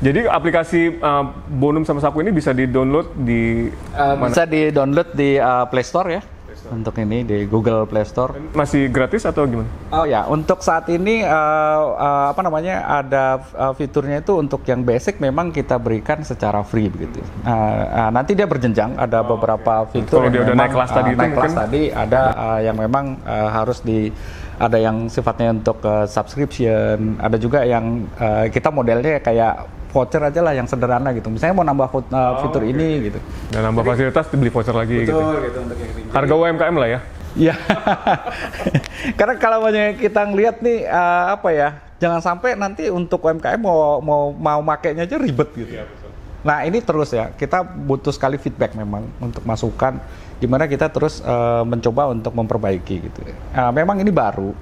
Jadi 0.00 0.28
aplikasi 0.28 0.96
uh, 1.00 1.24
Bonum 1.52 1.84
sama 1.84 2.00
Saku 2.00 2.24
ini 2.24 2.32
bisa 2.32 2.52
di-download 2.52 3.16
di 3.20 3.68
uh, 3.96 4.16
mana? 4.16 4.32
Bisa 4.32 4.44
di-download 4.48 5.08
di 5.12 5.36
uh, 5.36 5.68
Play 5.68 5.84
Store 5.84 6.08
ya. 6.08 6.22
Untuk 6.72 6.96
ini 6.96 7.26
di 7.26 7.44
Google 7.44 7.84
Play 7.84 8.08
Store. 8.08 8.32
Masih 8.56 8.88
gratis 8.88 9.28
atau 9.28 9.44
gimana? 9.44 9.68
Oh 9.92 10.08
ya, 10.08 10.24
untuk 10.24 10.64
saat 10.64 10.88
ini 10.88 11.20
uh, 11.20 11.82
uh, 11.96 12.26
apa 12.32 12.40
namanya 12.40 12.84
ada 12.88 13.44
uh, 13.56 13.72
fiturnya 13.76 14.24
itu 14.24 14.40
untuk 14.40 14.64
yang 14.64 14.80
basic 14.80 15.20
memang 15.20 15.52
kita 15.52 15.76
berikan 15.76 16.24
secara 16.24 16.64
free 16.64 16.88
begitu. 16.88 17.20
Uh, 17.44 18.08
uh, 18.08 18.10
nanti 18.10 18.32
dia 18.32 18.48
berjenjang, 18.48 18.96
ada 18.96 19.20
oh, 19.20 19.36
beberapa 19.36 19.84
okay. 19.84 20.00
fitur. 20.00 20.24
Kalau 20.24 20.30
dia 20.32 20.42
udah 20.44 20.56
naik 20.56 20.72
kelas 20.72 20.90
tadi 20.90 21.10
uh, 21.12 21.18
naik 21.18 21.32
kelas 21.36 21.54
tadi 21.54 21.82
ada 21.92 22.22
uh, 22.32 22.60
yang 22.64 22.76
memang 22.80 23.04
uh, 23.24 23.48
harus 23.52 23.84
di 23.84 24.08
ada 24.54 24.78
yang 24.78 25.10
sifatnya 25.10 25.50
untuk 25.50 25.82
uh, 25.82 26.06
subscription, 26.06 27.18
ada 27.18 27.34
juga 27.36 27.66
yang 27.66 28.06
uh, 28.22 28.46
kita 28.46 28.70
modelnya 28.70 29.18
kayak 29.18 29.66
voucher 29.94 30.18
aja 30.18 30.40
lah 30.42 30.52
yang 30.58 30.66
sederhana 30.66 31.14
gitu. 31.14 31.30
Misalnya 31.30 31.54
mau 31.54 31.62
nambah 31.62 31.86
uh, 31.86 32.02
oh, 32.02 32.32
fitur 32.42 32.66
okay. 32.66 32.74
ini 32.74 32.88
gitu. 33.06 33.18
Dan 33.54 33.70
nambah 33.70 33.86
fasilitas 33.86 34.26
dibeli 34.34 34.50
voucher 34.50 34.74
lagi 34.74 35.06
Betul, 35.06 35.14
gitu. 35.14 35.46
gitu 35.46 35.58
untuk 35.62 35.78
yang 35.78 36.10
Harga 36.10 36.34
UMKM 36.34 36.74
lah 36.74 36.88
ya. 36.90 37.00
Iya. 37.34 37.54
Karena 39.18 39.34
kalau 39.38 39.58
banyak 39.62 40.02
kita 40.02 40.20
ngelihat 40.26 40.56
nih 40.58 40.90
uh, 40.90 41.38
apa 41.38 41.48
ya, 41.54 41.68
jangan 42.02 42.18
sampai 42.18 42.58
nanti 42.58 42.90
untuk 42.90 43.22
UMKM 43.22 43.62
mau 43.62 44.02
mau 44.02 44.34
mau 44.34 44.60
makainya 44.66 45.06
aja 45.06 45.14
ribet 45.14 45.54
gitu. 45.54 45.78
Iya, 45.78 45.86
betul. 45.86 46.10
Nah, 46.44 46.60
ini 46.66 46.78
terus 46.82 47.10
ya. 47.14 47.30
Kita 47.32 47.62
butuh 47.64 48.12
sekali 48.12 48.36
feedback 48.36 48.76
memang 48.76 49.06
untuk 49.22 49.42
masukan 49.48 49.96
di 50.38 50.46
mana 50.50 50.68
kita 50.68 50.92
terus 50.92 51.24
uh, 51.24 51.64
mencoba 51.64 52.12
untuk 52.12 52.36
memperbaiki 52.36 52.94
gitu. 53.08 53.20
Uh, 53.56 53.72
memang 53.72 53.96
ini 54.02 54.12
baru, 54.12 54.52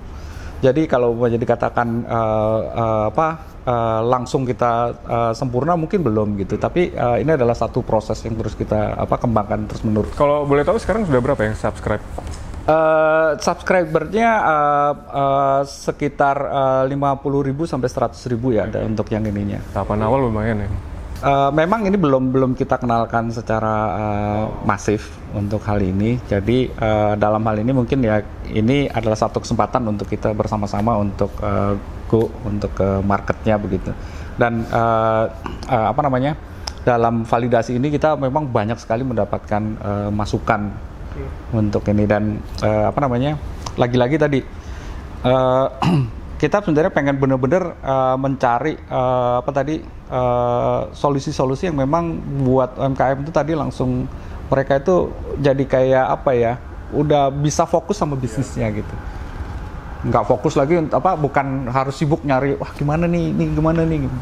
jadi 0.63 0.87
kalau 0.87 1.11
mau 1.11 1.27
jadi 1.27 1.43
katakan 1.43 2.07
uh, 2.07 2.61
uh, 2.71 3.05
apa 3.11 3.29
uh, 3.67 4.01
langsung 4.07 4.47
kita 4.47 4.95
uh, 5.03 5.33
sempurna 5.35 5.75
mungkin 5.75 6.07
belum 6.07 6.39
gitu, 6.39 6.55
tapi 6.55 6.95
uh, 6.95 7.19
ini 7.19 7.35
adalah 7.35 7.59
satu 7.59 7.83
proses 7.83 8.23
yang 8.23 8.39
terus 8.39 8.55
kita 8.55 8.95
apa 8.95 9.19
kembangkan 9.19 9.67
terus 9.67 9.83
menerus. 9.83 10.15
Kalau 10.15 10.47
boleh 10.47 10.63
tahu 10.63 10.79
sekarang 10.79 11.03
sudah 11.03 11.19
berapa 11.19 11.43
yang 11.51 11.59
subscribe? 11.59 11.99
Uh, 12.63 13.35
subscribernya 13.43 14.39
uh, 14.39 14.93
uh, 15.11 15.61
sekitar 15.67 16.39
uh, 16.47 16.87
50 16.87 17.49
ribu 17.51 17.67
sampai 17.67 17.91
100 17.91 18.15
ribu 18.31 18.55
ya 18.55 18.71
okay. 18.71 18.79
ada 18.79 18.87
untuk 18.87 19.11
yang 19.11 19.27
ininya. 19.27 19.59
Tahapan 19.75 20.07
awal 20.07 20.31
lumayan 20.31 20.63
ya. 20.63 20.71
Uh, 21.23 21.55
memang 21.55 21.87
ini 21.87 21.95
belum 21.95 22.35
belum 22.35 22.53
kita 22.59 22.83
kenalkan 22.83 23.31
secara 23.31 23.75
uh, 23.95 24.45
masif 24.67 25.15
untuk 25.31 25.63
hal 25.63 25.79
ini. 25.79 26.19
Jadi 26.27 26.67
uh, 26.83 27.15
dalam 27.15 27.39
hal 27.47 27.63
ini 27.63 27.71
mungkin 27.71 28.03
ya 28.03 28.27
ini 28.51 28.91
adalah 28.91 29.15
satu 29.15 29.39
kesempatan 29.39 29.87
untuk 29.87 30.11
kita 30.11 30.35
bersama-sama 30.35 30.99
untuk 30.99 31.31
uh, 31.39 31.79
go 32.11 32.27
untuk 32.43 32.75
ke 32.75 32.99
marketnya 33.07 33.55
begitu. 33.55 33.95
Dan 34.35 34.67
uh, 34.75 35.31
uh, 35.71 35.87
apa 35.95 36.01
namanya 36.03 36.35
dalam 36.83 37.23
validasi 37.23 37.79
ini 37.79 37.95
kita 37.95 38.19
memang 38.19 38.51
banyak 38.51 38.83
sekali 38.83 39.07
mendapatkan 39.07 39.63
uh, 39.79 40.11
masukan 40.11 40.75
hmm. 40.75 41.55
untuk 41.55 41.87
ini 41.87 42.03
dan 42.03 42.43
uh, 42.67 42.91
apa 42.91 42.99
namanya 42.99 43.39
lagi-lagi 43.79 44.19
tadi. 44.19 44.41
Uh, 45.23 45.71
kita 46.43 46.59
sebenarnya 46.59 46.91
pengen 46.91 47.23
benar-benar 47.23 47.79
uh, 47.87 48.19
mencari 48.19 48.75
uh, 48.91 49.39
apa 49.39 49.51
tadi 49.55 49.79
uh, 50.11 50.91
solusi-solusi 50.91 51.63
uh, 51.63 51.67
yang 51.71 51.87
memang 51.87 52.19
buat 52.43 52.75
UMKM 52.83 53.23
itu 53.23 53.31
tadi 53.31 53.55
langsung 53.55 54.11
mereka 54.51 54.83
itu 54.83 55.15
jadi 55.39 55.63
kayak 55.63 56.07
apa 56.19 56.31
ya 56.35 56.53
udah 56.91 57.31
bisa 57.31 57.63
fokus 57.63 57.95
sama 57.95 58.19
bisnisnya 58.19 58.75
gitu 58.75 58.91
nggak 60.03 60.27
fokus 60.27 60.59
lagi 60.59 60.83
apa 60.83 61.15
bukan 61.15 61.71
harus 61.71 61.95
sibuk 61.95 62.27
nyari 62.27 62.59
wah 62.59 62.75
gimana 62.75 63.07
nih 63.07 63.31
ini 63.31 63.45
gimana 63.55 63.87
nih 63.87 64.11
gitu. 64.11 64.17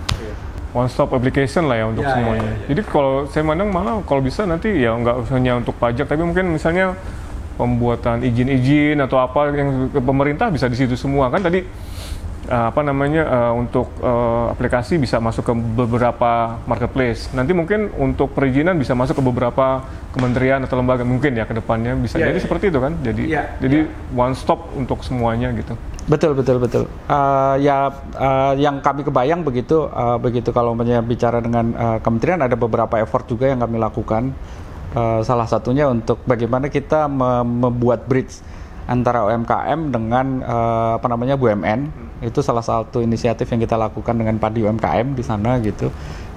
one 0.77 0.93
stop 0.93 1.17
application 1.17 1.73
lah 1.73 1.81
ya 1.81 1.89
untuk 1.89 2.05
ya, 2.05 2.13
semuanya. 2.15 2.37
Ya, 2.37 2.53
ya, 2.53 2.53
ya. 2.53 2.67
Jadi 2.69 2.81
kalau 2.85 3.13
saya 3.33 3.43
mandang 3.49 3.73
malah 3.73 4.05
kalau 4.05 4.21
bisa 4.21 4.45
nanti 4.45 4.69
ya 4.77 4.93
nggak 4.93 5.25
hanya 5.33 5.57
untuk 5.57 5.73
pajak 5.81 6.05
tapi 6.05 6.21
mungkin 6.21 6.53
misalnya 6.53 6.93
pembuatan 7.57 8.21
izin-izin 8.23 9.01
atau 9.01 9.25
apa 9.25 9.57
yang 9.57 9.89
ke 9.89 10.05
pemerintah 10.05 10.53
bisa 10.53 10.69
di 10.69 10.77
situ 10.77 11.01
semua 11.01 11.33
kan 11.33 11.41
tadi 11.41 11.65
uh, 12.51 12.67
apa 12.75 12.81
namanya 12.83 13.23
uh, 13.25 13.53
untuk 13.55 13.87
uh, 14.03 14.51
aplikasi 14.51 14.99
bisa 14.99 15.23
masuk 15.23 15.47
ke 15.47 15.55
beberapa 15.55 16.59
marketplace. 16.67 17.31
Nanti 17.33 17.55
mungkin 17.55 17.95
untuk 17.97 18.35
perizinan 18.35 18.77
bisa 18.77 18.93
masuk 18.99 19.23
ke 19.23 19.25
beberapa 19.25 19.87
kementerian 20.11 20.61
atau 20.67 20.77
lembaga 20.83 21.07
mungkin 21.07 21.39
ya 21.39 21.47
ke 21.47 21.55
depannya 21.55 21.95
bisa 21.95 22.19
Ya, 22.19 22.35
jadi 22.35 22.43
ya, 22.43 22.45
seperti 22.45 22.65
itu 22.75 22.79
kan. 22.83 22.93
Jadi 23.01 23.23
Ya, 23.31 23.43
jadi 23.63 23.87
one 24.13 24.35
stop 24.35 24.75
untuk 24.75 25.07
semuanya 25.07 25.55
gitu. 25.55 25.79
Betul 26.11 26.35
betul 26.35 26.59
betul. 26.59 26.85
Uh, 27.07 27.55
ya 27.63 27.95
uh, 28.19 28.53
yang 28.59 28.83
kami 28.83 29.07
kebayang 29.07 29.47
begitu 29.47 29.87
uh, 29.87 30.19
begitu 30.19 30.51
kalau 30.51 30.75
bicara 31.07 31.39
dengan 31.39 31.71
uh, 31.79 31.99
kementerian 32.03 32.43
ada 32.43 32.59
beberapa 32.59 32.99
effort 32.99 33.31
juga 33.31 33.47
yang 33.47 33.63
kami 33.63 33.79
lakukan. 33.79 34.35
Uh, 34.91 35.23
salah 35.23 35.47
satunya 35.47 35.87
untuk 35.87 36.19
bagaimana 36.27 36.67
kita 36.67 37.07
me- 37.07 37.47
membuat 37.47 38.11
bridge 38.11 38.43
antara 38.91 39.23
UMKM 39.23 39.95
dengan 39.95 40.43
uh, 40.43 40.99
apa 40.99 41.07
namanya 41.07 41.39
BUMN. 41.39 42.10
Itu 42.21 42.45
salah 42.45 42.65
satu 42.65 43.01
inisiatif 43.01 43.49
yang 43.49 43.61
kita 43.61 43.77
lakukan 43.77 44.15
dengan 44.17 44.37
Padi 44.37 44.65
UMKM 44.65 45.17
di 45.17 45.25
sana 45.25 45.57
gitu. 45.61 45.89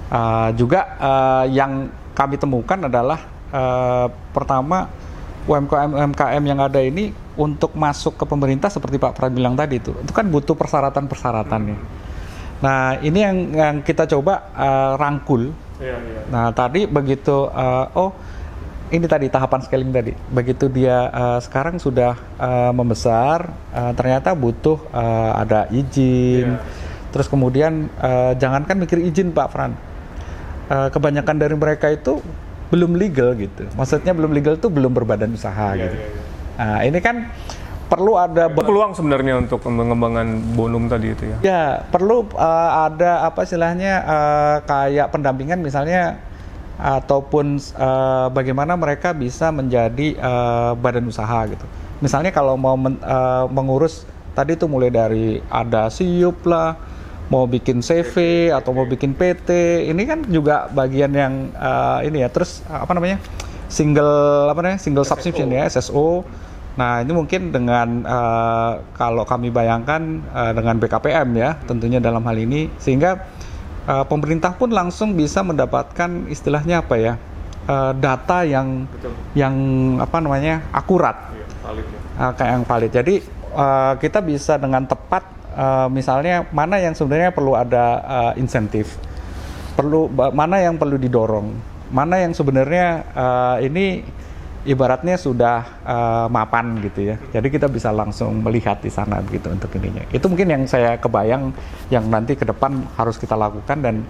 Uh, 0.08 0.52
juga 0.56 0.96
uh, 1.00 1.44
yang 1.48 1.88
kami 2.12 2.36
temukan 2.36 2.76
adalah 2.88 3.24
uh, 3.50 4.06
pertama 4.32 4.88
UMKM 5.44 5.92
UMKM 5.92 6.42
yang 6.44 6.60
ada 6.60 6.80
ini 6.80 7.12
untuk 7.36 7.76
masuk 7.76 8.16
ke 8.16 8.24
pemerintah 8.24 8.72
seperti 8.72 8.96
Pak 8.96 9.12
Pran 9.18 9.32
bilang 9.34 9.58
tadi 9.58 9.82
itu, 9.82 9.92
itu 9.92 10.12
kan 10.14 10.24
butuh 10.30 10.54
persyaratan-persyaratan 10.54 11.60
nih. 11.68 11.78
Nah 12.62 12.96
ini 13.02 13.18
yang 13.20 13.36
yang 13.52 13.76
kita 13.82 14.08
coba 14.08 14.48
uh, 14.54 14.92
rangkul. 14.96 15.52
Nah 16.30 16.54
tadi 16.54 16.86
begitu, 16.88 17.50
uh, 17.50 17.90
oh 17.92 18.14
ini 18.94 19.10
tadi 19.10 19.26
tahapan 19.26 19.66
scaling 19.66 19.90
tadi. 19.90 20.14
Begitu 20.30 20.70
dia 20.70 21.10
uh, 21.10 21.42
sekarang 21.42 21.82
sudah 21.82 22.14
uh, 22.38 22.70
membesar, 22.70 23.50
uh, 23.74 23.90
ternyata 23.98 24.30
butuh 24.38 24.78
uh, 24.94 25.34
ada 25.42 25.66
izin. 25.74 26.54
Terus 27.10 27.26
kemudian 27.26 27.90
uh, 27.98 28.38
jangankan 28.38 28.78
mikir 28.78 29.02
izin 29.02 29.34
Pak 29.34 29.50
Fran, 29.50 29.74
Uh, 30.64 30.88
kebanyakan 30.88 31.36
dari 31.36 31.52
mereka 31.52 31.92
itu 31.92 32.24
belum 32.72 32.96
legal 32.96 33.36
gitu. 33.36 33.68
Maksudnya 33.76 34.16
belum 34.16 34.32
legal 34.32 34.56
tuh 34.56 34.72
belum 34.72 34.96
berbadan 34.96 35.28
usaha 35.36 35.76
gitu. 35.76 35.92
Nah 36.56 36.80
ini 36.80 37.04
kan 37.04 37.28
perlu 37.84 38.16
ada 38.16 38.48
Itu 38.48 38.64
peluang 38.64 38.96
sebenarnya 38.96 39.44
untuk 39.44 39.60
mengembangkan 39.68 40.56
bonum 40.56 40.88
tadi 40.88 41.12
itu 41.12 41.28
ya. 41.28 41.36
Ya, 41.44 41.64
perlu 41.92 42.24
uh, 42.32 42.70
ada 42.88 43.28
apa 43.28 43.44
istilahnya 43.44 43.92
uh, 44.08 44.56
kayak 44.64 45.12
pendampingan 45.12 45.60
misalnya 45.60 46.16
ataupun 46.74 47.58
uh, 47.78 48.28
bagaimana 48.34 48.74
mereka 48.74 49.14
bisa 49.14 49.54
menjadi 49.54 50.18
uh, 50.18 50.72
badan 50.74 51.06
usaha 51.06 51.46
gitu. 51.46 51.62
Misalnya 52.02 52.34
kalau 52.34 52.58
mau 52.58 52.74
men- 52.74 53.00
uh, 53.00 53.46
mengurus 53.48 54.02
tadi 54.34 54.58
tuh 54.58 54.66
mulai 54.66 54.90
dari 54.90 55.38
ada 55.46 55.86
siup 55.88 56.42
lah, 56.42 56.74
mau 57.30 57.46
bikin 57.46 57.78
CV 57.78 58.50
atau 58.50 58.74
mau 58.74 58.84
bikin 58.84 59.14
PT, 59.14 59.50
ini 59.86 60.02
kan 60.02 60.26
juga 60.26 60.66
bagian 60.74 61.14
yang 61.14 61.54
uh, 61.54 62.02
ini 62.02 62.26
ya. 62.26 62.28
Terus 62.28 62.66
uh, 62.66 62.82
apa 62.82 62.92
namanya? 62.92 63.22
single 63.70 64.50
apa 64.50 64.60
namanya? 64.60 64.80
single 64.82 65.06
subscription 65.06 65.50
ya, 65.50 65.66
SSO. 65.66 66.22
Nah, 66.74 67.06
ini 67.06 67.14
mungkin 67.14 67.54
dengan 67.54 68.02
eh, 68.02 68.72
kalau 68.98 69.22
kami 69.22 69.54
bayangkan 69.54 70.02
eh, 70.34 70.52
dengan 70.54 70.74
BKPM 70.82 71.28
ya, 71.38 71.54
tentunya 71.70 72.02
dalam 72.02 72.22
hal 72.26 72.34
ini 72.34 72.66
sehingga 72.82 73.22
eh, 73.88 74.04
pemerintah 74.08 74.52
pun 74.56 74.72
langsung 74.72 75.16
bisa 75.16 75.44
mendapatkan 75.44 76.28
istilahnya 76.28 76.84
apa 76.84 76.94
ya? 76.96 77.14
eh, 77.64 77.92
data 77.96 78.44
yang 78.44 78.88
yang 79.32 79.54
apa 80.00 80.16
namanya? 80.20 80.64
akurat. 80.72 81.16
eh, 82.20 82.32
kayak 82.36 82.50
yang 82.50 82.64
valid. 82.64 82.92
Jadi 82.92 83.16
kita 84.02 84.18
bisa 84.18 84.58
dengan 84.58 84.82
tepat 84.82 85.22
misalnya 85.86 86.42
mana 86.50 86.82
yang 86.82 86.90
sebenarnya 86.90 87.30
perlu 87.30 87.54
ada 87.54 88.02
insentif. 88.34 88.98
Perlu 89.78 90.10
mana 90.10 90.58
yang 90.58 90.74
perlu 90.74 90.98
didorong. 90.98 91.54
Mana 91.94 92.18
yang 92.18 92.34
sebenarnya 92.34 93.06
ini 93.62 94.02
ibaratnya 94.64 95.16
sudah 95.20 95.64
eh, 95.84 96.26
mapan 96.32 96.80
gitu 96.80 97.14
ya. 97.14 97.16
Jadi 97.32 97.48
kita 97.52 97.68
bisa 97.68 97.92
langsung 97.92 98.40
melihat 98.40 98.80
di 98.80 98.88
sana 98.88 99.20
begitu 99.20 99.52
untuk 99.52 99.70
ininya. 99.76 100.04
Itu 100.10 100.26
mungkin 100.32 100.48
yang 100.48 100.62
saya 100.64 100.96
kebayang 100.96 101.52
yang 101.92 102.04
nanti 102.08 102.34
ke 102.34 102.44
depan 102.48 102.84
harus 102.96 103.20
kita 103.20 103.36
lakukan 103.36 103.78
dan 103.80 104.02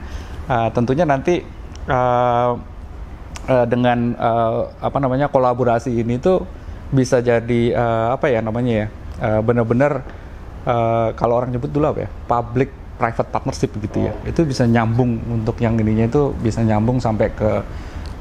eh, 0.49 0.69
tentunya 0.71 1.05
nanti 1.05 1.43
eh, 1.91 2.53
eh, 3.51 3.67
dengan 3.67 4.15
eh, 4.15 4.61
apa 4.79 4.99
namanya 5.03 5.27
kolaborasi 5.29 5.91
ini 5.91 6.17
tuh 6.23 6.47
bisa 6.95 7.19
jadi 7.19 7.63
eh, 7.75 8.09
apa 8.15 8.31
ya 8.31 8.39
namanya 8.39 8.87
ya 8.87 8.87
eh, 9.21 9.41
benar-benar 9.43 10.07
eh, 10.65 11.09
kalau 11.19 11.43
orang 11.43 11.51
nyebut 11.51 11.71
dulu 11.75 11.91
apa 11.91 12.07
ya 12.07 12.11
public 12.31 12.71
private 12.95 13.29
partnership 13.35 13.71
gitu 13.83 14.07
ya 14.07 14.13
itu 14.23 14.47
bisa 14.47 14.71
nyambung 14.71 15.19
untuk 15.27 15.59
yang 15.59 15.75
ininya 15.75 16.07
itu 16.07 16.31
bisa 16.39 16.63
nyambung 16.63 17.03
sampai 17.03 17.27
ke 17.35 17.51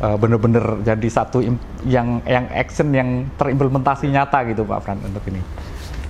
eh, 0.03 0.17
benar-benar 0.19 0.83
jadi 0.83 1.07
satu 1.07 1.39
yang 1.87 2.19
yang 2.27 2.45
action 2.51 2.91
yang 2.91 3.31
terimplementasi 3.39 4.11
nyata 4.11 4.43
gitu 4.45 4.67
Pak 4.67 4.79
Fran 4.83 4.99
untuk 4.99 5.23
ini. 5.31 5.39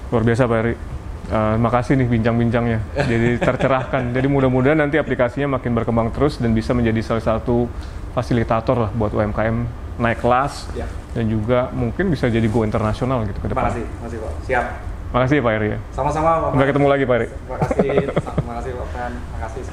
Luar 0.10 0.26
biasa 0.26 0.46
Pak 0.46 0.58
Eri. 0.60 0.76
Eh, 1.24 1.56
makasih 1.56 1.96
nih 1.96 2.08
bincang-bincangnya. 2.10 2.80
Jadi 3.00 3.40
tercerahkan. 3.48 4.12
Jadi 4.12 4.28
mudah-mudahan 4.28 4.76
nanti 4.76 5.00
aplikasinya 5.00 5.56
makin 5.56 5.72
berkembang 5.72 6.12
terus 6.12 6.36
dan 6.36 6.52
bisa 6.52 6.76
menjadi 6.76 7.00
salah 7.00 7.24
satu 7.24 7.70
fasilitator 8.12 8.78
lah 8.78 8.92
buat 8.92 9.10
UMKM 9.10 9.58
naik 9.94 10.22
kelas 10.22 10.74
Ya. 10.74 10.90
dan 11.14 11.30
juga 11.30 11.70
mungkin 11.70 12.10
bisa 12.10 12.26
jadi 12.26 12.46
go 12.50 12.66
internasional 12.66 13.26
gitu 13.30 13.38
ke 13.40 13.48
depan. 13.50 13.70
kasih, 13.70 13.86
terima 13.86 14.06
kasih 14.10 14.18
Pak. 14.20 14.32
Siap. 14.50 14.66
Makasih 15.14 15.38
Pak 15.42 15.54
Eri 15.54 15.68
ya. 15.70 15.80
Sama-sama 15.94 16.30
Pak. 16.42 16.50
Sampai 16.54 16.68
ketemu 16.70 16.88
lagi 16.90 17.04
Pak 17.06 17.16
Eri. 17.22 17.28
Terima 17.30 17.58
kasih, 17.62 17.90
terima 18.10 18.54
kasih 18.58 18.72
Pak 18.74 18.88
Fran, 18.90 19.12
terima 19.14 19.40
kasih. 19.46 19.73